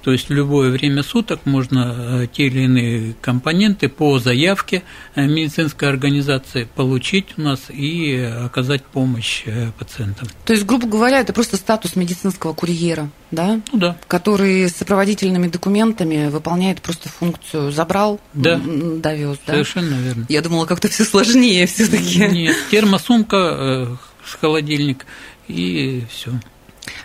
то 0.03 0.11
есть 0.11 0.29
в 0.29 0.33
любое 0.33 0.71
время 0.71 1.03
суток 1.03 1.47
можно 1.47 2.23
э, 2.23 2.27
те 2.31 2.47
или 2.49 2.63
иные 2.63 3.15
компоненты 3.21 3.89
по 3.89 4.19
заявке 4.19 4.83
э, 5.15 5.27
медицинской 5.27 5.89
организации 5.89 6.69
получить 6.75 7.27
у 7.37 7.43
нас 7.43 7.71
и 7.71 8.17
оказать 8.17 8.85
помощь 8.85 9.43
э, 9.47 9.71
пациентам. 9.79 10.29
То 10.45 10.53
есть, 10.53 10.67
грубо 10.67 10.89
говоря, 10.89 11.21
это 11.21 11.33
просто 11.33 11.57
статус 11.57 11.95
медицинского 11.95 12.53
курьера, 12.53 13.11
да? 13.31 13.61
Ну 13.73 13.79
да. 13.79 13.97
Который 14.09 14.69
с 14.69 14.77
сопроводительными 14.77 15.47
документами 15.47 16.29
выполняет 16.29 16.83
просто 16.83 17.09
функцию 17.09 17.71
забрал, 17.71 18.21
да. 18.35 18.61
довез, 18.65 19.39
да? 19.47 19.53
Совершенно 19.53 19.95
верно. 19.95 20.27
Я 20.29 20.43
думала, 20.43 20.67
как-то 20.67 20.89
все 20.89 21.05
сложнее 21.05 21.67
все-таки. 21.67 22.27
Нет, 22.27 22.57
термосумка, 22.71 23.99
холодильник 24.41 25.07
и 25.47 26.05
все. 26.11 26.33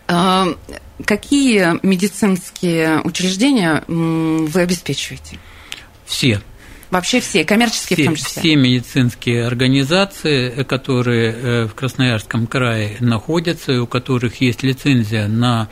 А, 0.08 0.48
какие 1.06 1.86
медицинские 1.86 3.02
учреждения 3.04 3.84
вы 3.88 4.62
обеспечиваете? 4.62 5.38
Все. 6.06 6.42
Вообще 6.90 7.20
все, 7.20 7.44
коммерческие 7.44 7.98
все, 7.98 8.04
в 8.04 8.06
том 8.06 8.16
числе? 8.16 8.42
Все 8.42 8.56
медицинские 8.56 9.46
организации, 9.46 10.64
которые 10.64 11.34
э, 11.34 11.66
в 11.66 11.74
Красноярском 11.74 12.48
крае 12.48 12.96
находятся, 13.02 13.82
у 13.82 13.88
которых 13.88 14.40
есть 14.40 14.64
лицензия 14.64 15.28
на 15.28 15.68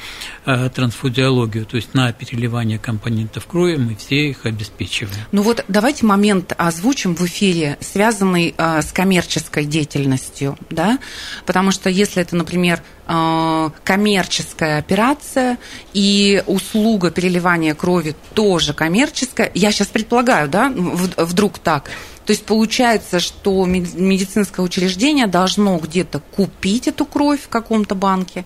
э, 0.45 0.69
трансфузиологию, 0.69 1.65
то 1.65 1.77
есть 1.77 1.93
на 1.93 2.11
переливание 2.11 2.79
компонентов 2.79 3.45
крови, 3.45 3.77
мы 3.77 3.95
все 3.95 4.29
их 4.29 4.45
обеспечиваем. 4.45 5.15
Ну 5.31 5.41
вот 5.41 5.63
давайте 5.69 6.05
момент 6.05 6.53
озвучим 6.57 7.15
в 7.15 7.25
эфире, 7.25 7.77
связанный 7.79 8.53
э, 8.57 8.81
с 8.81 8.91
коммерческой 8.91 9.63
деятельностью, 9.65 10.57
да, 10.69 10.99
потому 11.45 11.71
что 11.71 11.89
если 11.89 12.21
это, 12.21 12.35
например, 12.35 12.81
коммерческая 13.05 14.79
операция 14.79 15.57
и 15.93 16.43
услуга 16.47 17.11
переливания 17.11 17.75
крови 17.75 18.15
тоже 18.33 18.73
коммерческая, 18.73 19.51
я 19.53 19.71
сейчас 19.71 19.87
предполагаю, 19.87 20.49
да, 20.49 20.71
вдруг 20.75 21.59
так. 21.59 21.89
То 22.25 22.31
есть 22.31 22.45
получается, 22.45 23.19
что 23.19 23.65
медицинское 23.65 24.63
учреждение 24.63 25.27
должно 25.27 25.77
где-то 25.77 26.21
купить 26.35 26.87
эту 26.87 27.05
кровь 27.05 27.41
в 27.43 27.49
каком-то 27.49 27.93
банке, 27.93 28.45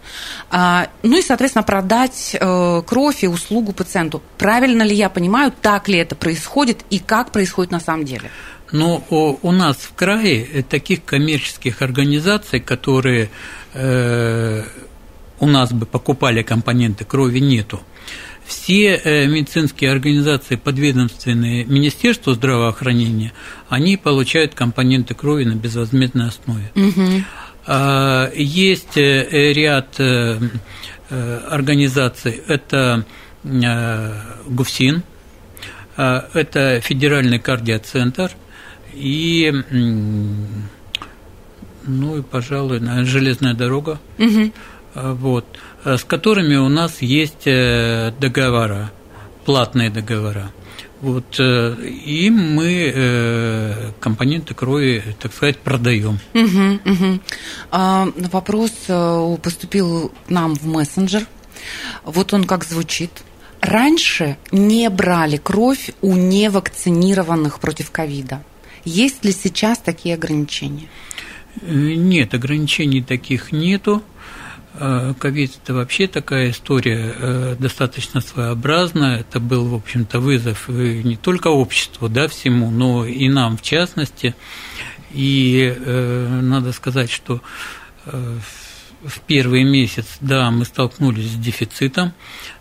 а, 0.51 0.89
ну 1.01 1.17
и, 1.17 1.21
соответственно, 1.21 1.63
продать 1.63 2.35
э, 2.39 2.81
кровь 2.85 3.23
и 3.23 3.27
услугу 3.27 3.71
пациенту. 3.71 4.21
Правильно 4.37 4.83
ли 4.83 4.93
я 4.93 5.09
понимаю, 5.09 5.53
так 5.61 5.87
ли 5.87 5.97
это 5.97 6.15
происходит 6.15 6.83
и 6.89 6.99
как 6.99 7.31
происходит 7.31 7.71
на 7.71 7.79
самом 7.79 8.03
деле? 8.03 8.29
Но 8.71 9.03
у 9.09 9.51
нас 9.51 9.77
в 9.77 9.95
крае 9.95 10.63
таких 10.69 11.03
коммерческих 11.03 11.81
организаций, 11.81 12.59
которые 12.59 13.31
э, 13.73 14.63
у 15.39 15.47
нас 15.47 15.71
бы 15.71 15.85
покупали 15.85 16.41
компоненты 16.43 17.05
крови, 17.05 17.39
нету 17.39 17.81
все 18.49 18.95
э, 18.95 19.27
медицинские 19.27 19.91
организации, 19.91 20.55
подведомственные 20.55 21.65
Министерству 21.65 22.33
здравоохранения, 22.33 23.31
они 23.69 23.95
получают 23.95 24.55
компоненты 24.55 25.13
крови 25.13 25.43
на 25.43 25.53
безвозмездной 25.55 26.29
основе. 26.29 26.71
Угу. 26.75 27.23
Есть 28.35 28.97
э, 28.97 29.53
ряд 29.53 29.99
организаций, 31.09 32.41
это 32.47 33.05
ГУФСИН, 33.43 35.03
это 35.95 36.81
Федеральный 36.81 37.39
кардиоцентр 37.39 38.31
и, 38.93 39.51
ну 41.89 42.17
и, 42.17 42.21
пожалуй, 42.21 42.79
железная 43.05 43.53
дорога. 43.53 43.99
Угу. 44.17 44.51
Вот. 44.95 45.45
Э, 45.85 45.97
с 45.97 46.03
которыми 46.03 46.55
у 46.55 46.69
нас 46.69 47.01
есть 47.01 47.45
э, 47.47 48.11
договора, 48.19 48.91
платные 49.45 49.89
договора. 49.89 50.51
Вот, 51.01 51.39
э, 51.39 51.75
и 51.85 52.29
мы 52.29 53.93
компоненты 54.01 54.53
крови, 54.53 55.15
так 55.19 55.33
сказать, 55.33 55.57
продаем. 55.57 56.19
Угу, 56.33 56.91
угу. 56.91 57.19
А, 57.71 58.09
вопрос 58.31 58.71
поступил 59.41 60.11
к 60.27 60.29
нам 60.29 60.55
в 60.55 60.65
мессенджер. 60.65 61.25
Вот 62.03 62.33
он 62.33 62.43
как 62.43 62.65
звучит. 62.65 63.11
Раньше 63.61 64.37
не 64.51 64.89
брали 64.89 65.37
кровь 65.37 65.91
у 66.01 66.15
невакцинированных 66.15 67.59
против 67.59 67.91
ковида. 67.91 68.43
Есть 68.83 69.23
ли 69.23 69.31
сейчас 69.31 69.77
такие 69.77 70.15
ограничения? 70.15 70.87
Нет, 71.61 72.33
ограничений 72.33 73.01
таких 73.01 73.51
нету. 73.51 74.03
Э, 74.75 75.13
ковид– 75.19 75.51
это 75.63 75.73
вообще 75.73 76.07
такая 76.07 76.51
история 76.51 77.13
э, 77.17 77.55
достаточно 77.59 78.21
своеобразная. 78.21 79.19
Это 79.19 79.39
был, 79.39 79.67
в 79.67 79.75
общем-то, 79.75 80.19
вызов 80.19 80.69
не 80.69 81.17
только 81.17 81.47
обществу, 81.47 82.07
да, 82.07 82.27
всему, 82.27 82.71
но 82.71 83.05
и 83.05 83.27
нам 83.29 83.57
в 83.57 83.61
частности. 83.61 84.35
И 85.11 85.75
э, 85.75 86.39
надо 86.41 86.71
сказать, 86.71 87.11
что 87.11 87.41
в 88.05 89.19
первый 89.27 89.63
месяц, 89.63 90.17
да, 90.19 90.49
мы 90.49 90.65
столкнулись 90.65 91.31
с 91.31 91.35
дефицитом. 91.35 92.13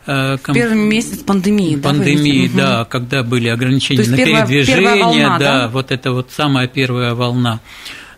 В 0.06 0.38
первый 0.52 0.76
месяц 0.76 1.18
пандемии, 1.18 1.76
да? 1.76 1.88
Пандемии, 1.88 2.50
да, 2.54 2.82
угу. 2.82 2.90
когда 2.90 3.22
были 3.22 3.48
ограничения 3.48 4.08
на 4.08 4.16
первая, 4.16 4.46
передвижение, 4.46 4.76
первая 4.76 5.04
волна, 5.04 5.38
да, 5.38 5.60
да, 5.62 5.68
вот 5.68 5.90
это 5.90 6.12
вот 6.12 6.30
самая 6.30 6.68
первая 6.68 7.14
волна. 7.14 7.60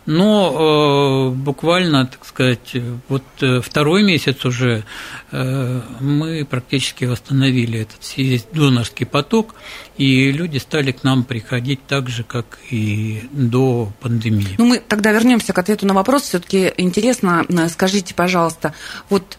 Но 0.05 1.31
э, 1.31 1.35
буквально, 1.35 2.07
так 2.07 2.25
сказать, 2.25 2.75
вот 3.07 3.23
э, 3.41 3.61
второй 3.61 4.03
месяц 4.03 4.43
уже 4.45 4.83
э, 5.31 5.81
мы 5.99 6.43
практически 6.45 7.05
восстановили 7.05 7.81
этот 7.81 8.17
весь 8.17 8.45
донорский 8.51 9.05
поток, 9.05 9.53
и 9.97 10.31
люди 10.31 10.57
стали 10.57 10.91
к 10.91 11.03
нам 11.03 11.23
приходить 11.23 11.85
так 11.87 12.09
же, 12.09 12.23
как 12.23 12.57
и 12.71 13.23
до 13.31 13.91
пандемии. 13.99 14.55
Ну, 14.57 14.65
мы 14.65 14.79
тогда 14.79 15.11
вернемся 15.11 15.53
к 15.53 15.59
ответу 15.59 15.85
на 15.85 15.93
вопрос. 15.93 16.23
Все-таки 16.23 16.73
интересно, 16.77 17.45
э, 17.47 17.69
скажите, 17.69 18.15
пожалуйста, 18.15 18.73
вот 19.07 19.37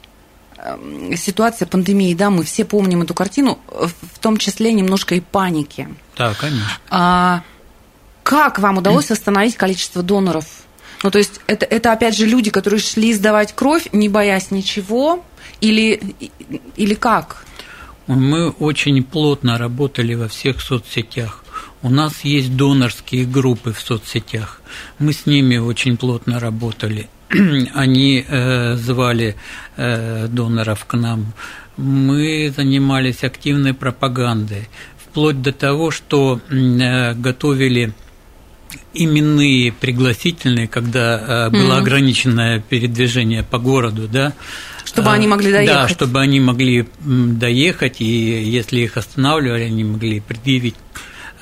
э, 0.58 1.16
ситуация 1.16 1.66
пандемии, 1.66 2.14
да, 2.14 2.30
мы 2.30 2.44
все 2.44 2.64
помним 2.64 3.02
эту 3.02 3.14
картину, 3.14 3.58
в 3.66 4.18
том 4.20 4.36
числе 4.36 4.72
немножко 4.72 5.16
и 5.16 5.20
паники. 5.20 5.88
Да, 6.16 6.34
конечно. 6.34 6.68
А, 6.88 7.42
как 8.22 8.58
вам 8.58 8.78
удалось 8.78 9.10
восстановить 9.10 9.56
количество 9.56 10.02
доноров? 10.02 10.46
Ну, 11.02 11.10
то 11.10 11.18
есть 11.18 11.40
это, 11.46 11.66
это 11.66 11.92
опять 11.92 12.16
же 12.16 12.26
люди, 12.26 12.50
которые 12.50 12.80
шли 12.80 13.12
сдавать 13.12 13.54
кровь, 13.54 13.88
не 13.92 14.08
боясь 14.08 14.50
ничего, 14.50 15.24
или, 15.60 16.00
или 16.76 16.94
как? 16.94 17.44
Мы 18.06 18.50
очень 18.50 19.02
плотно 19.02 19.58
работали 19.58 20.14
во 20.14 20.28
всех 20.28 20.60
соцсетях. 20.60 21.44
У 21.82 21.90
нас 21.90 22.24
есть 22.24 22.56
донорские 22.56 23.26
группы 23.26 23.72
в 23.72 23.80
соцсетях. 23.80 24.60
Мы 24.98 25.12
с 25.12 25.26
ними 25.26 25.56
очень 25.56 25.96
плотно 25.96 26.38
работали. 26.38 27.08
Они 27.74 28.24
э, 28.26 28.76
звали 28.76 29.36
э, 29.76 30.26
доноров 30.28 30.84
к 30.84 30.94
нам. 30.94 31.32
Мы 31.76 32.52
занимались 32.56 33.24
активной 33.24 33.74
пропагандой, 33.74 34.68
вплоть 34.98 35.42
до 35.42 35.52
того, 35.52 35.90
что 35.90 36.40
э, 36.50 37.14
готовили 37.14 37.92
именные 38.94 39.72
пригласительные, 39.72 40.68
когда 40.68 41.46
э, 41.46 41.50
было 41.50 41.74
mm-hmm. 41.74 41.78
ограниченное 41.78 42.60
передвижение 42.60 43.42
по 43.42 43.58
городу, 43.58 44.08
да. 44.08 44.32
Чтобы 44.84 45.10
они 45.10 45.26
могли 45.26 45.50
э, 45.50 45.52
доехать. 45.52 45.74
Да, 45.74 45.88
чтобы 45.88 46.20
они 46.20 46.40
могли 46.40 46.86
доехать, 47.00 48.00
и 48.00 48.04
если 48.04 48.80
их 48.80 48.96
останавливали, 48.96 49.62
они 49.62 49.84
могли 49.84 50.20
предъявить 50.20 50.74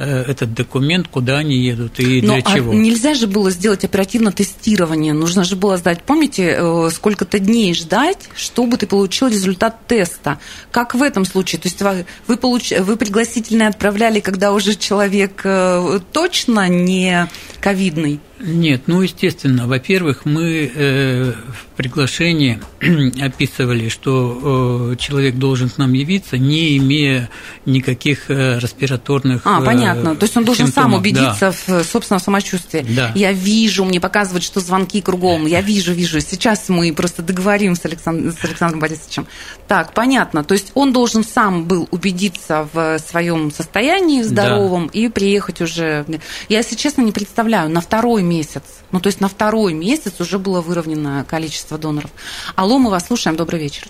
этот 0.05 0.55
документ, 0.55 1.09
куда 1.09 1.39
они 1.39 1.57
едут 1.57 2.01
и 2.01 2.23
Но 2.23 2.35
для 2.35 2.43
а 2.45 2.57
чего. 2.57 2.73
нельзя 2.73 3.15
же 3.15 3.27
было 3.27 3.51
сделать 3.51 3.85
оперативно 3.85 4.33
тестирование. 4.33 5.13
Нужно 5.13 5.45
же 5.45 5.57
было 5.57 5.77
сдать, 5.77 6.03
помните, 6.03 6.57
э, 6.59 6.91
сколько-то 6.91 7.39
дней 7.39 7.75
ждать, 7.75 8.29
чтобы 8.35 8.77
ты 8.77 8.87
получил 8.87 9.29
результат 9.29 9.87
теста. 9.87 10.39
Как 10.71 10.95
в 10.95 11.03
этом 11.03 11.25
случае? 11.25 11.61
То 11.61 11.69
есть 11.69 11.83
вы, 11.83 12.07
вы, 12.27 12.37
получ... 12.37 12.73
вы 12.73 12.97
пригласительные 12.97 13.69
отправляли, 13.69 14.21
когда 14.21 14.53
уже 14.53 14.75
человек 14.75 15.43
э, 15.45 16.01
точно 16.13 16.69
не 16.69 17.29
ковидный? 17.61 18.21
Нет, 18.43 18.85
ну, 18.87 19.03
естественно, 19.03 19.67
во-первых, 19.67 20.25
мы 20.25 20.71
э, 20.75 21.33
в 21.33 21.77
приглашении 21.77 22.59
описывали, 23.23 23.89
что 23.91 24.93
э, 24.93 24.97
человек 24.97 25.37
должен 25.37 25.69
к 25.69 25.77
нам 25.77 25.93
явиться, 25.93 26.39
не 26.39 26.79
имея 26.79 27.29
никаких 27.67 28.31
э, 28.31 28.59
респираторных 28.59 29.43
А, 29.45 29.61
э, 29.61 29.65
понятно. 29.65 30.17
То 30.17 30.25
есть 30.25 30.37
он 30.39 30.45
должен 30.45 30.67
сам 30.69 30.85
симптомов. 30.93 31.01
убедиться 31.01 31.41
Да. 31.41 31.53
в 31.53 31.69
э, 31.69 31.85
собственном 31.85 32.21
самочувствии. 32.21 32.85
Да. 32.89 33.13
Я 33.15 33.33
вижу, 33.33 33.85
мне 33.85 34.01
показывают, 34.01 34.43
что 34.43 34.61
звонки 34.61 35.03
кругом. 35.03 35.47
Я 35.47 35.61
вижу, 35.61 35.93
вижу. 35.93 36.19
Сейчас 36.21 36.71
мы 36.71 36.93
просто 36.95 37.23
договорим 37.23 37.77
с, 37.77 37.85
Александ... 37.85 38.35
с 38.35 38.43
Александром 38.43 38.81
Борисовичем. 38.81 39.27
Так, 39.69 39.93
понятно. 39.93 40.45
То 40.45 40.55
есть 40.55 40.73
он 40.75 40.95
должен 40.95 41.25
сам 41.25 41.65
был 41.67 41.87
убедиться 41.91 42.67
в 42.73 42.99
своем 42.99 43.51
состоянии 43.51 44.23
здоровом 44.23 44.87
и 44.87 45.09
приехать 45.09 45.61
уже. 45.61 46.07
Я, 46.49 46.59
если 46.59 46.75
честно, 46.75 47.03
не 47.03 47.13
представляю, 47.13 47.50
на 47.51 47.81
второй 47.81 48.23
месяц. 48.23 48.63
Ну, 48.93 49.01
то 49.01 49.09
есть 49.09 49.21
на 49.21 49.29
второй 49.29 49.73
месяц 49.73 50.21
уже 50.21 50.39
было 50.39 50.61
выровнено 50.61 51.25
количество 51.29 51.79
доноров. 51.79 52.11
Алло, 52.57 52.79
мы 52.79 52.91
вас 52.91 53.07
слушаем. 53.07 53.37
Добрый 53.37 53.61
вечер. 53.61 53.89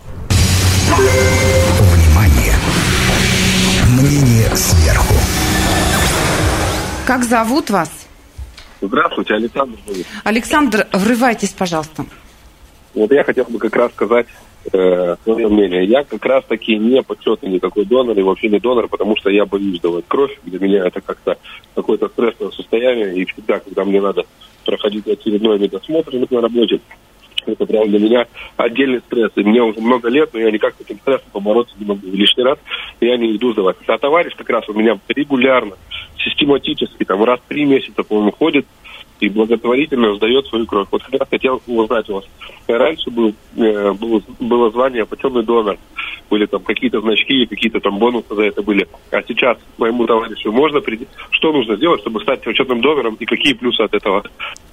Внимание! 0.96 2.55
Мнение 3.90 4.57
сверху. 4.57 5.14
Как 7.07 7.25
зовут 7.25 7.70
вас? 7.70 7.90
Здравствуйте, 8.81 9.35
Александр. 9.35 9.79
Александр, 10.25 10.87
врывайтесь, 10.92 11.51
пожалуйста. 11.51 12.07
Вот 12.94 13.12
я 13.12 13.25
хотел 13.25 13.44
бы 13.44 13.59
как 13.59 13.77
раз 13.77 13.92
сказать 13.92 14.27
э, 14.73 15.16
свое 15.25 15.49
мнение. 15.49 15.85
Я 15.85 16.05
как 16.05 16.25
раз 16.25 16.44
таки 16.44 16.77
не 16.77 17.03
почетный 17.03 17.51
никакой 17.51 17.85
донор 17.85 18.18
и 18.18 18.23
вообще 18.23 18.49
не 18.49 18.59
донор, 18.59 18.88
потому 18.88 19.16
что 19.16 19.31
я 19.31 19.46
боюсь 19.46 19.81
давать 19.81 20.05
кровь. 20.07 20.37
Для 20.44 20.59
меня 20.59 20.87
это 20.87 21.01
как-то 21.01 21.37
какое-то 21.75 22.09
стрессовое 22.09 22.53
состояние. 22.53 23.16
И 23.16 23.25
всегда, 23.25 23.61
когда 23.61 23.85
мне 23.85 24.01
надо 24.01 24.25
проходить 24.64 25.07
очередной 25.07 25.59
медосмотр 25.59 26.12
на 26.31 26.40
работе, 26.40 26.81
это 27.46 27.66
прям 27.66 27.88
для 27.88 27.99
меня 27.99 28.27
отдельный 28.57 29.01
стресс. 29.01 29.31
И 29.37 29.42
мне 29.42 29.62
уже 29.62 29.81
много 29.81 30.09
лет, 30.09 30.31
но 30.33 30.40
я 30.40 30.51
никак 30.51 30.75
с 30.77 30.81
этим 30.83 30.99
стрессом 30.99 31.29
побороться 31.33 31.75
не 31.79 31.87
могу. 31.87 32.07
Лишний 32.12 32.44
раз 32.44 32.59
я 33.01 33.16
не 33.16 33.37
иду 33.37 33.53
сдавать. 33.53 33.77
А 33.87 33.99
товарищ 33.99 34.35
как 34.37 34.51
раз 34.51 34.68
у 34.68 34.75
меня 34.75 34.99
регулярно, 35.09 35.77
систематически, 36.18 37.05
там 37.05 37.25
раз 37.25 37.40
в 37.40 37.49
три 37.49 37.64
месяца, 37.64 38.03
по-моему, 38.03 38.33
ходит 38.33 38.66
и 39.20 39.28
благотворительно 39.28 40.14
сдает 40.16 40.46
свою 40.46 40.66
кровь. 40.66 40.88
Вот 40.90 41.02
как 41.02 41.20
раз 41.20 41.28
хотел 41.28 41.62
узнать 41.66 42.09
у 42.09 42.14
вас. 42.14 42.24
Раньше 42.66 43.11
был, 43.11 43.35
э, 43.56 43.92
было, 43.92 44.22
было 44.38 44.70
звание 44.70 45.06
почетный 45.06 45.42
донор. 45.42 45.76
Были 46.30 46.46
там 46.46 46.62
какие-то 46.62 47.00
значки, 47.00 47.46
какие-то 47.46 47.80
там 47.80 47.98
бонусы 47.98 48.35
за 48.35 48.42
это 48.42 48.62
были. 48.62 48.87
А 49.11 49.20
сейчас 49.26 49.59
моему 49.78 50.06
товарищу 50.06 50.52
можно 50.52 50.80
прийти. 50.80 51.06
Что 51.30 51.52
нужно 51.52 51.76
сделать, 51.76 52.00
чтобы 52.00 52.20
стать 52.20 52.42
почетным 52.42 52.80
донором 52.80 53.16
и 53.18 53.24
какие 53.24 53.52
плюсы 53.52 53.80
от 53.80 53.94
этого 53.94 54.22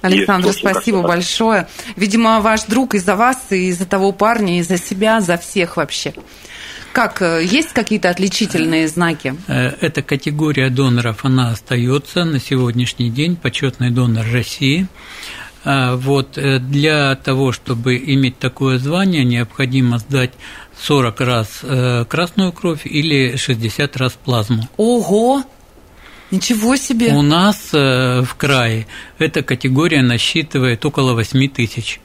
Александр, 0.02 0.48
есть? 0.48 0.60
Спасибо 0.60 1.02
большое. 1.02 1.66
Видимо, 1.96 2.40
ваш 2.40 2.64
друг 2.64 2.94
из-за 2.94 3.16
вас, 3.16 3.50
и 3.50 3.68
из-за 3.68 3.88
того 3.88 4.12
парня, 4.12 4.58
и 4.58 4.62
за 4.62 4.78
себя, 4.78 5.20
за 5.20 5.36
всех 5.36 5.76
вообще. 5.76 6.14
Как, 6.92 7.22
э, 7.22 7.44
есть 7.44 7.72
какие-то 7.72 8.10
отличительные 8.10 8.88
знаки? 8.88 9.34
Э, 9.46 9.68
Эта 9.80 10.02
категория 10.02 10.70
доноров, 10.70 11.24
она 11.24 11.50
остается 11.50 12.24
на 12.24 12.40
сегодняшний 12.40 13.10
день, 13.10 13.36
почетный 13.36 13.90
донор 13.90 14.26
России. 14.32 14.88
А, 15.64 15.96
Вот 15.96 16.38
э, 16.38 16.58
для 16.58 17.14
того, 17.16 17.52
чтобы 17.52 17.96
иметь 17.98 18.38
такое 18.38 18.78
звание, 18.78 19.24
необходимо 19.24 19.98
сдать 19.98 20.32
40 20.80 21.20
раз 21.20 21.60
э, 21.62 22.04
красную 22.08 22.52
кровь 22.52 22.86
или 22.86 23.36
60 23.36 23.96
раз 23.96 24.12
плазму. 24.12 24.68
Ого! 24.76 25.42
Ничего 26.30 26.76
себе! 26.76 27.12
У 27.14 27.22
нас 27.22 27.70
э, 27.72 28.22
в 28.22 28.34
крае 28.36 28.86
эта 29.18 29.42
категория 29.42 30.02
насчитывает 30.02 30.84
около 30.84 31.14
8 31.14 31.48
тысяч. 31.48 32.00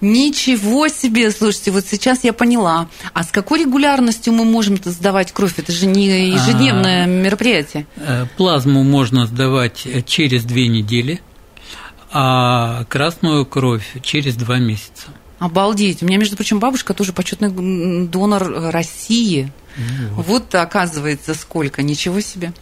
Ничего 0.00 0.88
себе! 0.88 1.30
Слушайте, 1.30 1.70
вот 1.70 1.84
сейчас 1.86 2.24
я 2.24 2.32
поняла. 2.32 2.88
А 3.12 3.22
с 3.22 3.30
какой 3.30 3.60
регулярностью 3.60 4.32
мы 4.32 4.44
можем 4.44 4.78
сдавать 4.82 5.32
кровь? 5.32 5.58
Это 5.58 5.72
же 5.72 5.86
не 5.86 6.30
ежедневное 6.30 7.06
мероприятие. 7.06 7.86
Э, 7.96 8.26
Плазму 8.36 8.82
можно 8.82 9.26
сдавать 9.26 9.86
через 10.06 10.44
две 10.44 10.68
недели, 10.68 11.20
а 12.12 12.84
красную 12.88 13.44
кровь 13.44 13.86
через 14.02 14.36
два 14.36 14.58
месяца. 14.58 15.08
Обалдеть. 15.38 16.02
У 16.02 16.06
меня, 16.06 16.18
между 16.18 16.36
прочим, 16.36 16.58
бабушка 16.58 16.92
тоже 16.92 17.12
почетный 17.12 17.50
донор 18.06 18.70
России. 18.70 19.50
Вот 20.16 20.54
оказывается 20.54 21.34
сколько, 21.34 21.82
ничего 21.82 22.20
себе. 22.20 22.52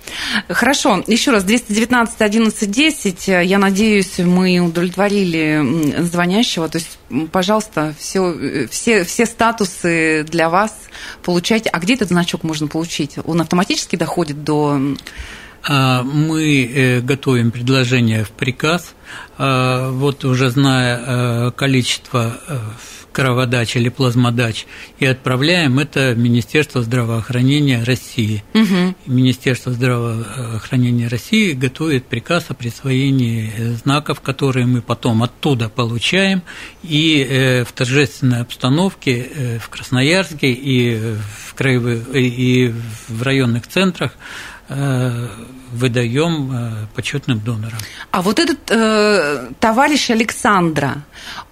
Хорошо, 0.49 1.03
еще 1.07 1.31
раз, 1.31 1.45
219 1.45 2.21
11 2.21 2.71
10. 2.71 3.29
Я 3.29 3.59
надеюсь, 3.59 4.19
мы 4.19 4.59
удовлетворили 4.61 6.03
звонящего. 6.03 6.69
То 6.69 6.79
есть, 6.79 6.99
пожалуйста, 7.33 7.95
все, 7.99 8.69
все, 8.71 9.05
все 9.05 9.27
статусы 9.27 10.25
для 10.29 10.49
вас 10.49 10.75
получайте. 11.23 11.71
А 11.71 11.79
где 11.79 11.95
этот 11.95 12.09
значок 12.09 12.43
можно 12.43 12.67
получить? 12.67 13.17
Он 13.25 13.41
автоматически 13.41 13.97
доходит 13.97 14.45
до... 14.45 14.81
А, 15.69 16.03
Мы 16.03 16.65
э, 16.65 17.01
готовим 17.01 17.51
предложение 17.51 18.25
в 18.25 18.31
приказ. 18.31 18.95
А, 19.37 19.91
Вот 19.91 20.25
уже 20.25 20.49
зная 20.49 20.99
э, 20.99 21.51
количество 21.55 22.41
э, 22.49 22.59
кроводач 23.13 23.77
или 23.77 23.91
плазмодач 23.91 24.65
и 24.99 25.05
отправляем 25.05 25.79
это 25.79 26.13
в 26.13 26.19
Министерство 26.19 26.83
здравоохранения 26.83 27.83
России. 27.83 28.45
Министерство 29.07 29.73
здравоохранения 29.73 31.09
России 31.09 31.53
готовит 31.53 32.07
приказ 32.07 32.47
о 32.49 32.55
присвоении 32.55 33.51
знаков, 33.83 34.21
которые 34.21 34.67
мы 34.67 34.83
потом 34.83 35.25
оттуда 35.25 35.69
получаем, 35.69 36.43
и 36.85 37.65
в 37.67 37.73
торжественной 37.73 38.43
обстановке 38.43 39.59
в 39.61 39.69
Красноярске 39.69 40.53
и 40.53 41.17
в 41.47 41.55
краевых 41.55 42.15
и 42.15 42.73
в 43.09 43.23
районных 43.23 43.67
центрах 43.67 44.13
выдаем 45.73 46.51
э, 46.53 46.87
почетным 46.95 47.41
донорам. 47.41 47.79
А 48.11 48.23
вот 48.23 48.39
этот 48.39 48.59
э, 48.71 49.51
товарищ 49.61 50.11
Александра, 50.11 51.05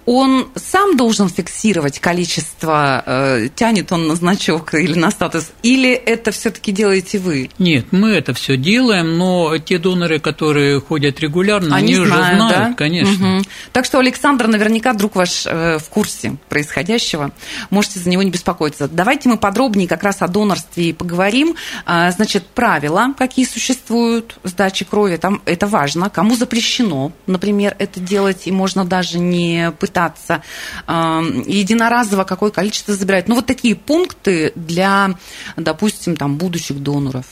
он 0.07 0.47
сам 0.55 0.95
должен 0.95 1.27
фиксировать 1.27 1.99
количество, 1.99 3.03
э, 3.05 3.49
тянет 3.53 3.91
он 3.91 4.07
на 4.07 4.15
значок 4.15 4.73
или 4.73 4.97
на 4.97 5.11
статус, 5.11 5.51
или 5.63 5.91
это 5.91 6.31
все-таки 6.31 6.71
делаете 6.71 7.19
вы? 7.19 7.49
Нет, 7.59 7.87
мы 7.91 8.11
это 8.11 8.33
все 8.33 8.55
делаем, 8.55 9.17
но 9.17 9.57
те 9.57 9.77
доноры, 9.79 10.19
которые 10.19 10.79
ходят 10.79 11.19
регулярно, 11.19 11.75
они, 11.75 11.93
Они 11.93 11.99
уже 11.99 12.13
знают, 12.13 12.37
знают, 12.37 12.69
да? 12.69 12.73
конечно. 12.75 13.27
Мгм. 13.27 13.43
Так 13.73 13.83
что 13.83 13.99
Александр 13.99 14.47
наверняка 14.47 14.93
друг 14.93 15.17
ваш 15.17 15.45
э, 15.45 15.77
в 15.77 15.89
курсе 15.89 16.37
происходящего. 16.47 17.31
Можете 17.69 17.99
за 17.99 18.07
него 18.09 18.23
не 18.23 18.31
беспокоиться. 18.31 18.87
Давайте 18.87 19.27
мы 19.27 19.35
подробнее 19.37 19.89
как 19.89 20.03
раз 20.03 20.21
о 20.21 20.29
донорстве 20.29 20.89
и 20.91 20.93
поговорим. 20.93 21.55
А, 21.85 22.11
Значит, 22.11 22.47
правила, 22.47 23.13
какие 23.17 23.45
существуют 23.45 24.37
сдачи 24.45 24.85
крови, 24.85 25.17
там 25.17 25.41
это 25.43 25.67
важно. 25.67 26.09
Кому 26.09 26.37
запрещено, 26.37 27.11
например, 27.25 27.75
это 27.77 27.99
делать, 27.99 28.47
и 28.47 28.53
можно 28.53 28.85
даже 28.85 29.19
не 29.19 29.71
пытаться. 29.77 29.96
А, 29.97 31.21
Единоразово 31.45 32.23
какое 32.23 32.51
количество 32.51 32.95
забирать. 32.95 33.27
Ну, 33.27 33.35
вот 33.35 33.45
такие 33.45 33.75
пункты 33.75 34.51
для, 34.55 35.15
допустим, 35.55 36.15
там, 36.15 36.37
будущих 36.37 36.81
доноров. 36.81 37.25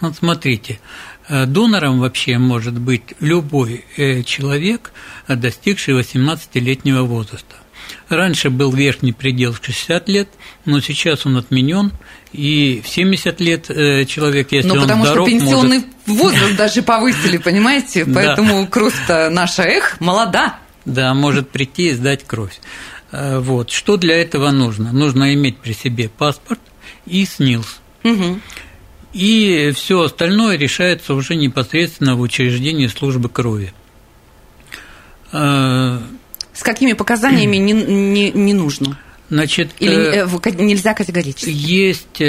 Вот 0.00 0.16
смотрите, 0.16 0.80
э, 1.28 1.46
донором 1.46 2.00
вообще 2.00 2.38
может 2.38 2.78
быть 2.78 3.02
любой 3.20 3.84
э, 3.96 4.22
человек, 4.22 4.92
э, 5.28 5.36
достигший 5.36 5.94
18-летнего 5.94 7.02
возраста. 7.02 7.56
Раньше 8.08 8.50
был 8.50 8.72
верхний 8.72 9.12
предел 9.12 9.52
в 9.52 9.60
60 9.64 10.08
лет, 10.08 10.28
но 10.64 10.80
сейчас 10.80 11.26
он 11.26 11.36
отменен, 11.36 11.92
и 12.32 12.82
в 12.84 12.88
70 12.88 13.40
лет 13.40 13.66
человек, 13.66 14.52
если 14.52 14.68
Ну, 14.68 14.74
он 14.74 14.82
потому 14.82 15.04
здоров, 15.04 15.28
что 15.28 15.38
пенсионный 15.38 15.78
может... 15.78 16.22
возраст 16.22 16.56
даже 16.56 16.82
повысили, 16.82 17.36
понимаете? 17.36 18.04
Да. 18.10 18.14
Поэтому 18.14 18.66
кровь-то 18.68 19.28
наша, 19.30 19.62
эх, 19.62 20.00
молода. 20.00 20.59
Да, 20.84 21.12
может 21.14 21.50
прийти 21.50 21.88
и 21.88 21.92
сдать 21.92 22.24
кровь. 22.26 22.58
Э, 23.12 23.38
Вот. 23.38 23.70
Что 23.70 23.96
для 23.96 24.16
этого 24.16 24.50
нужно? 24.50 24.92
Нужно 24.92 25.34
иметь 25.34 25.58
при 25.58 25.72
себе 25.72 26.08
паспорт 26.08 26.60
и 27.06 27.24
СНИЛС. 27.24 27.80
Мгм. 28.02 28.40
И 29.12 29.72
все 29.74 30.02
остальное 30.02 30.56
решается 30.56 31.14
уже 31.14 31.34
непосредственно 31.34 32.14
в 32.14 32.20
учреждении 32.20 32.86
службы 32.86 33.28
крови. 33.28 33.72
Э, 35.32 35.98
С 36.52 36.62
какими 36.62 36.92
показаниями 36.94 37.56
не, 37.56 37.72
не, 37.72 38.30
не 38.32 38.54
нужно? 38.54 38.98
Значит, 39.28 39.70
Или 39.78 39.94
э, 40.24 40.62
нельзя 40.62 40.92
категорически? 40.94 41.50
есть 41.50 42.20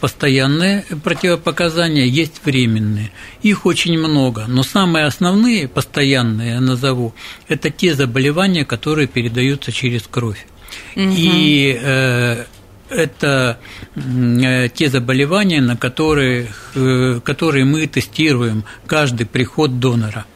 постоянные 0.00 0.84
противопоказания, 1.02 2.04
есть 2.04 2.40
временные. 2.44 3.10
Их 3.42 3.66
очень 3.66 3.98
много, 3.98 4.46
но 4.46 4.62
самые 4.62 5.06
основные, 5.06 5.68
постоянные, 5.68 6.52
я 6.52 6.60
назову, 6.60 7.14
это 7.48 7.70
те 7.70 7.94
заболевания, 7.94 8.64
которые 8.64 9.08
передаются 9.08 9.72
через 9.72 10.02
кровь. 10.02 10.46
Угу. 10.94 11.14
И 11.16 11.78
э, 11.80 12.44
это 12.88 13.58
э, 13.94 14.68
те 14.68 14.88
заболевания, 14.88 15.60
на 15.60 15.76
которые, 15.76 16.48
э, 16.74 17.20
которые 17.24 17.64
мы 17.64 17.86
тестируем 17.86 18.64
каждый 18.86 19.26
приход 19.26 19.80
донора. 19.80 20.26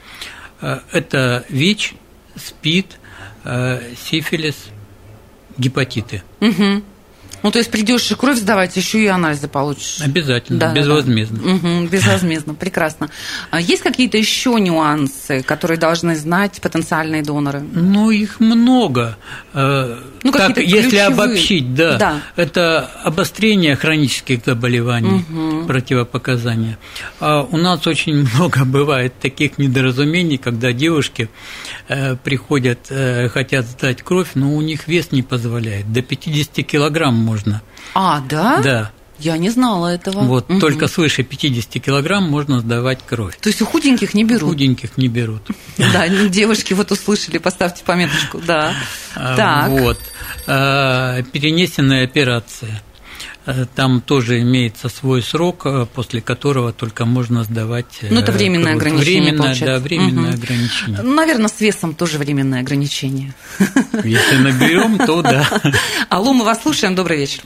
Э, 0.61 0.81
это 0.93 1.45
ВИЧ, 1.49 1.95
СПИД, 2.35 2.99
сифилис, 3.97 4.57
гепатиты. 5.57 6.23
Угу. 6.41 6.83
Ну, 7.47 7.53
то 7.53 7.59
есть 7.59 7.71
придешь 7.71 8.13
кровь 8.19 8.39
сдавать, 8.39 8.77
еще 8.77 9.01
и 9.05 9.07
анализы 9.07 9.47
получишь. 9.47 10.01
Обязательно, 10.01 10.59
да, 10.59 10.73
безвозмездно. 10.73 11.39
Да. 11.39 11.51
Угу, 11.53 11.87
безвозмездно, 11.87 12.55
прекрасно. 12.55 13.09
А 13.53 13.61
есть 13.61 13.83
какие-то 13.83 14.19
еще 14.19 14.59
нюансы, 14.59 15.45
которые 15.45 15.79
должны 15.79 16.17
знать 16.17 16.61
потенциальные 16.61 17.23
доноры? 17.23 17.61
Ну, 17.61 18.11
их 18.11 18.41
много. 18.41 19.17
Ну, 20.27 20.33
так, 20.33 20.59
если 20.59 20.97
обобщить, 20.99 21.75
да, 21.75 21.97
да, 21.97 22.21
это 22.35 22.91
обострение 23.05 23.77
хронических 23.77 24.45
заболеваний, 24.45 25.25
угу. 25.29 25.67
противопоказания. 25.67 26.79
А 27.21 27.43
у 27.43 27.57
нас 27.57 27.87
очень 27.87 28.29
много 28.35 28.65
бывает 28.65 29.15
таких 29.21 29.59
недоразумений, 29.59 30.37
когда 30.37 30.73
девушки 30.73 31.29
э, 31.89 32.17
приходят, 32.17 32.87
э, 32.91 33.29
хотят 33.29 33.67
сдать 33.67 34.03
кровь, 34.03 34.31
но 34.35 34.55
у 34.55 34.61
них 34.61 34.89
вес 34.89 35.13
не 35.13 35.23
позволяет. 35.23 35.93
До 35.93 36.03
50 36.03 36.67
килограмм 36.67 37.15
можно. 37.15 37.63
А, 37.95 38.21
да? 38.29 38.61
Да. 38.63 38.93
Я 39.19 39.39
не 39.39 39.51
знала 39.51 39.89
этого. 39.89 40.21
Вот, 40.23 40.51
угу. 40.51 40.61
только 40.61 40.89
свыше 40.89 41.23
50 41.23 41.83
килограмм 41.83 42.25
можно 42.25 42.61
сдавать 42.61 43.01
кровь. 43.07 43.37
То 43.41 43.49
есть 43.49 43.63
у 43.63 43.67
худеньких 43.67 44.15
не 44.15 44.25
берут? 44.25 44.51
Худеньких 44.51 44.97
не 44.97 45.09
берут. 45.09 45.43
Да, 45.93 46.09
девушки 46.09 46.75
вот 46.75 46.91
услышали, 46.93 47.39
поставьте 47.39 47.83
пометочку, 47.85 48.41
да. 48.45 48.75
А, 49.15 49.37
так. 49.37 49.71
Вот. 49.71 49.99
А, 50.47 51.23
перенесенная 51.33 52.05
операция. 52.05 52.83
А, 53.47 53.65
там 53.75 54.03
тоже 54.03 54.43
имеется 54.43 54.89
свой 54.91 55.23
срок, 55.23 55.67
после 55.95 56.21
которого 56.21 56.73
только 56.73 57.07
можно 57.07 57.45
сдавать. 57.45 58.01
Ну, 58.03 58.21
это 58.21 58.33
временное 58.33 58.77
кровь. 58.77 58.93
ограничение. 58.93 59.23
Временное, 59.23 59.39
получается. 59.39 59.67
да, 59.67 59.79
временное 59.79 60.33
угу. 60.33 60.43
ограничение. 60.43 61.03
Наверное, 61.03 61.49
с 61.49 61.61
весом 61.61 61.95
тоже 61.95 62.19
временное 62.19 62.61
ограничение. 62.61 63.35
Если 64.05 64.37
наберем, 64.37 64.99
то 64.99 65.23
да. 65.23 65.49
Алло, 66.11 66.35
мы 66.35 66.45
вас 66.45 66.63
слушаем. 66.63 66.95
Добрый 66.95 67.19
вечер. 67.19 67.43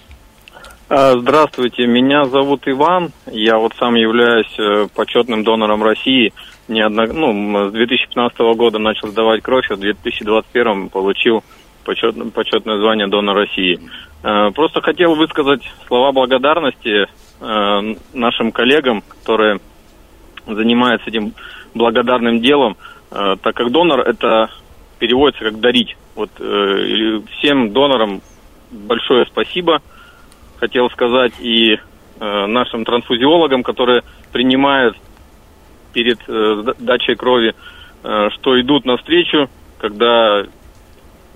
А, 0.93 1.17
здравствуйте, 1.17 1.87
меня 1.87 2.25
зовут 2.25 2.67
Иван. 2.67 3.13
Я 3.31 3.59
вот 3.59 3.75
сам 3.79 3.95
являюсь 3.95 4.53
э, 4.59 4.89
почетным 4.93 5.45
донором 5.45 5.85
России. 5.85 6.33
Неодно... 6.67 7.07
Ну, 7.07 7.69
с 7.69 7.73
2015 7.73 8.37
года 8.57 8.81
начал 8.81 9.07
сдавать 9.07 9.41
кровь, 9.41 9.71
а 9.71 9.77
в 9.77 9.79
2021 9.79 10.89
получил 10.89 11.45
почетное, 11.85 12.31
почетное 12.31 12.79
звание 12.79 13.07
донор 13.07 13.37
России. 13.37 13.79
Э, 14.25 14.51
просто 14.51 14.81
хотел 14.81 15.15
высказать 15.15 15.63
слова 15.87 16.11
благодарности 16.11 17.07
э, 17.41 17.95
нашим 18.13 18.51
коллегам, 18.51 19.03
которые 19.03 19.61
занимаются 20.45 21.09
этим 21.09 21.35
благодарным 21.73 22.41
делом, 22.41 22.77
так 23.11 23.55
как 23.55 23.71
донор 23.71 24.01
это 24.01 24.51
переводится 24.99 25.45
как 25.45 25.61
дарить. 25.61 25.97
Вот 26.17 26.31
всем 26.35 27.73
донорам 27.73 28.23
большое 28.73 29.27
спасибо– 29.27 29.81
хотел 30.61 30.91
сказать 30.91 31.33
и 31.41 31.75
э, 31.75 32.47
нашим 32.47 32.85
трансфузиологам, 32.85 33.63
которые 33.63 34.03
принимают 34.31 34.97
перед 35.93 36.19
э, 36.29 36.75
дачей 36.79 37.17
крови, 37.17 37.55
э, 38.05 38.29
что 38.35 38.61
идут 38.61 38.85
навстречу, 38.85 39.49
когда 39.79 40.45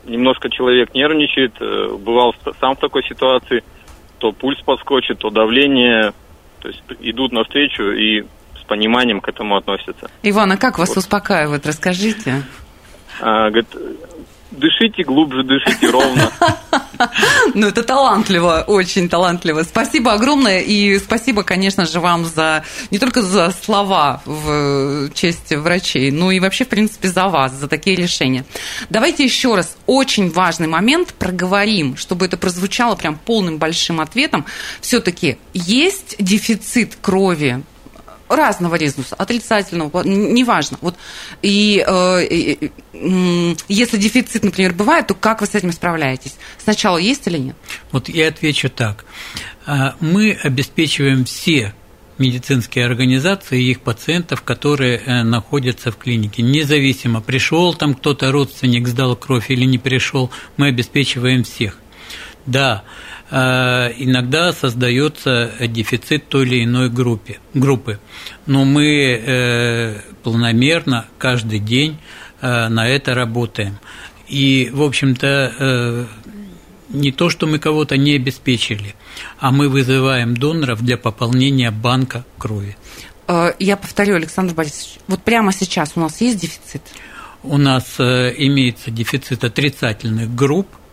немножко 0.05 0.51
человек 0.51 0.95
нервничает, 0.95 1.55
э, 1.61 1.97
бывал 1.99 2.35
сам 2.61 2.77
в 2.77 2.81
такой 2.81 3.03
ситуации, 3.05 3.65
то 4.19 4.33
пульс 4.33 4.61
подскочит, 4.63 5.19
то 5.19 5.31
давление, 5.31 6.13
то 6.61 6.69
есть 6.69 6.83
идут 7.01 7.33
навстречу 7.33 7.91
и 7.91 8.23
с 8.61 8.65
пониманием 8.67 9.21
к 9.21 9.29
этому 9.29 9.57
относятся. 9.57 10.11
Иван, 10.23 10.53
а 10.53 10.57
как 10.57 10.79
вас 10.79 10.91
вот. 10.91 10.99
успокаивают, 10.99 11.67
расскажите? 11.67 12.43
А, 13.21 13.49
говорит, 13.51 13.69
дышите 14.59 15.03
глубже, 15.05 15.43
дышите 15.45 15.91
ровно. 15.91 16.31
Ну, 17.55 17.67
это 17.67 17.83
талантливо, 17.83 18.65
очень 18.67 19.09
талантливо. 19.09 19.63
Спасибо 19.65 20.13
огромное, 20.13 20.61
и 20.61 20.99
спасибо, 20.99 21.43
конечно 21.43 21.87
же, 21.87 22.01
вам 22.01 22.25
за 22.25 22.65
не 22.91 22.99
только 22.99 23.21
за 23.21 23.53
слова 23.63 24.23
в 24.25 25.11
честь 25.13 25.55
врачей, 25.55 26.11
но 26.11 26.31
и 26.31 26.41
вообще, 26.41 26.65
в 26.65 26.69
принципе, 26.69 27.09
за 27.09 27.29
вас, 27.29 27.53
за 27.53 27.69
такие 27.69 27.97
решения. 27.97 28.45
Давайте 28.91 29.25
еще 29.25 29.55
раз 29.55 29.77
очень 29.87 30.31
важный 30.31 30.69
момент 30.69 31.15
проговорим, 31.15 31.97
чтобы 31.97 32.27
это 32.27 32.37
прозвучало 32.37 32.95
прям 32.95 33.17
полным 33.17 33.59
большим 33.59 34.01
ответом. 34.01 34.47
Все-таки 34.81 35.39
есть 35.53 36.17
дефицит 36.19 36.97
крови 37.01 37.63
разного 38.29 38.77
резуса, 38.77 39.15
отрицательного, 39.17 40.03
неважно. 40.03 40.79
Вот, 40.81 40.97
и, 41.43 41.85
э, 41.87 42.27
и 42.27 42.71
э, 42.93 43.55
если 43.69 43.97
дефицит, 43.97 44.45
например, 44.45 44.73
бывает, 44.73 45.07
то 45.07 45.15
как 45.15 45.41
вы 45.41 45.47
с 45.47 45.55
этим 45.55 45.73
справляетесь? 45.73 46.37
Сначала 46.63 46.99
есть 46.99 47.27
или 47.27 47.39
нет? 47.39 47.57
Вот 47.93 48.09
я 48.09 48.29
отвечу 48.29 48.71
так. 48.71 49.05
А, 49.67 49.95
мы 50.01 50.39
обеспечиваем 50.43 51.25
все 51.25 51.75
медицинские 52.19 52.87
организации 52.87 53.61
и 53.61 53.71
их 53.73 53.81
пациентов, 53.81 54.43
которые 54.43 54.99
э, 54.99 55.23
находятся 55.23 55.91
в 55.91 55.97
клинике. 55.97 56.43
Независимо, 56.43 57.21
пришел 57.21 57.75
там 57.75 57.95
кто-то, 57.95 58.31
родственник 58.31 58.87
сдал 58.89 59.17
кровь 59.17 59.51
или 59.51 59.65
не 59.65 59.79
пришел, 59.79 60.31
мы 60.57 60.69
обеспечиваем 60.69 61.45
всех. 61.45 61.79
Да, 62.47 62.85
иногда 63.31 64.53
создается 64.53 65.53
дефицит 65.61 66.29
той 66.29 66.47
или 66.47 66.65
иной 66.65 66.91
группе, 66.91 67.39
группы. 67.55 67.99
Но 68.47 68.65
мы 68.65 68.87
э, 68.87 70.01
планомерно 70.23 71.07
каждый 71.19 71.59
день 71.59 71.99
э, 72.41 72.69
на 72.69 72.89
это 72.89 73.15
работаем. 73.15 73.79
И, 74.29 74.71
в 74.73 74.83
общем-то, 74.83 76.09
не 76.89 77.13
то, 77.13 77.29
что 77.29 77.47
мы 77.47 77.59
кого-то 77.59 77.97
не 77.97 78.17
обеспечили, 78.17 78.95
а 79.39 79.51
мы 79.51 79.69
вызываем 79.69 80.35
доноров 80.35 80.83
для 80.83 80.97
пополнения 80.97 81.71
банка 81.71 82.25
крови. 82.39 82.77
Я 83.59 83.77
повторю, 83.77 84.17
Александр 84.17 84.55
Борисович, 84.55 84.99
вот 85.09 85.23
прямо 85.23 85.53
сейчас 85.53 85.93
у 85.95 86.01
нас 86.01 86.21
есть 86.23 86.41
дефицит? 86.41 86.83
У 87.43 87.59
нас 87.59 87.85
имеется 87.99 88.91
дефицит 88.91 89.45
отрицательных 89.45 90.35
групп– 90.35 90.69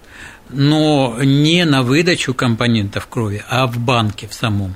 но 0.53 1.17
не 1.21 1.65
на 1.65 1.83
выдачу 1.83 2.33
компонентов 2.33 3.07
крови, 3.07 3.43
а 3.49 3.67
в 3.67 3.77
банке 3.77 4.27
в 4.27 4.33
самом. 4.33 4.75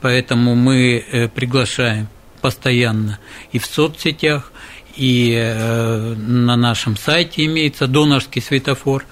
Поэтому 0.00 0.54
мы 0.54 0.98
э, 0.98 1.28
приглашаем 1.28 2.08
постоянно 2.40 3.18
и 3.52 3.58
в 3.58 3.66
соцсетях, 3.66 4.52
и 4.96 5.34
э, 5.36 6.14
на 6.14 6.56
нашем 6.56 6.96
сайте 6.96 7.44
имеется 7.44 7.86
донорский 7.86 8.40
светофор 8.40 9.04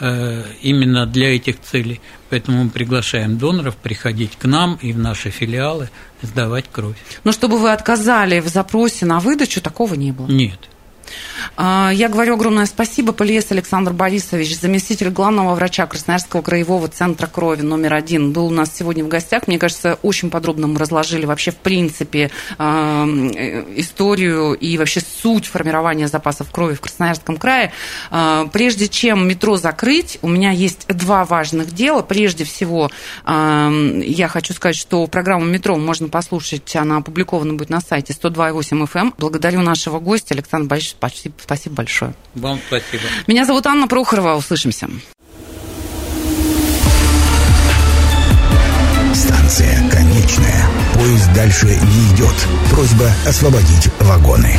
э, 0.00 0.44
именно 0.62 1.06
для 1.06 1.34
этих 1.34 1.60
целей. 1.60 2.00
Поэтому 2.30 2.64
мы 2.64 2.70
приглашаем 2.70 3.38
доноров 3.38 3.76
приходить 3.76 4.36
к 4.36 4.44
нам 4.44 4.78
и 4.82 4.92
в 4.92 4.98
наши 4.98 5.30
филиалы 5.30 5.90
сдавать 6.22 6.66
кровь. 6.70 6.96
Но 7.24 7.32
чтобы 7.32 7.58
вы 7.58 7.72
отказали 7.72 8.40
в 8.40 8.48
запросе 8.48 9.06
на 9.06 9.20
выдачу, 9.20 9.60
такого 9.60 9.94
не 9.94 10.12
было? 10.12 10.26
Нет. 10.26 10.58
А, 11.56 11.90
я 11.92 12.08
говорю 12.08 12.34
огромное 12.34 12.66
спасибо. 12.66 13.12
Полиес 13.12 13.50
Александр 13.50 13.92
Борисович, 13.92 14.58
заместитель 14.58 15.10
главного 15.10 15.54
врача 15.54 15.86
Красноярского 15.86 16.42
краевого 16.42 16.88
центра 16.88 17.26
крови 17.26 17.62
номер 17.62 17.94
один, 17.94 18.32
был 18.32 18.46
у 18.46 18.50
нас 18.50 18.74
сегодня 18.74 19.04
в 19.04 19.08
гостях. 19.08 19.46
Мне 19.46 19.58
кажется, 19.58 19.98
очень 20.02 20.30
подробно 20.30 20.66
мы 20.66 20.78
разложили 20.78 21.26
вообще 21.26 21.50
в 21.50 21.56
принципе 21.56 22.30
а, 22.58 23.06
э, 23.06 23.64
историю 23.76 24.54
и 24.54 24.76
вообще 24.78 25.00
суть 25.00 25.46
формирования 25.46 26.08
запасов 26.08 26.50
крови 26.50 26.74
в 26.74 26.80
Красноярском 26.80 27.36
крае. 27.36 27.72
А, 28.10 28.46
прежде 28.46 28.88
чем 28.88 29.28
метро 29.28 29.56
закрыть, 29.56 30.18
у 30.22 30.28
меня 30.28 30.50
есть 30.50 30.86
два 30.88 31.24
важных 31.24 31.72
дела. 31.72 32.02
Прежде 32.02 32.44
всего, 32.44 32.90
я 33.26 34.28
хочу 34.28 34.54
сказать, 34.54 34.76
что 34.76 35.06
программу 35.06 35.44
«Метро» 35.44 35.76
можно 35.76 36.08
послушать, 36.08 36.74
она 36.76 36.98
опубликована 36.98 37.54
будет 37.54 37.70
на 37.70 37.80
сайте 37.80 38.12
102.8 38.12 38.86
FM. 38.86 39.00
Эм. 39.00 39.14
Благодарю 39.18 39.60
нашего 39.60 39.98
гостя 40.00 40.34
Александра 40.34 40.68
Борисовича 40.68 40.96
Спасибо, 41.08 41.34
спасибо 41.42 41.74
большое. 41.76 42.14
Вам 42.34 42.58
спасибо. 42.66 43.02
Меня 43.26 43.44
зовут 43.44 43.66
Анна 43.66 43.86
Прохорова. 43.86 44.36
Услышимся. 44.36 44.88
Станция 49.14 49.90
конечная. 49.90 50.66
Поезд 50.94 51.32
дальше 51.34 51.66
не 51.66 52.14
идет. 52.14 52.34
Просьба 52.70 53.10
освободить 53.26 53.88
вагоны. 54.00 54.58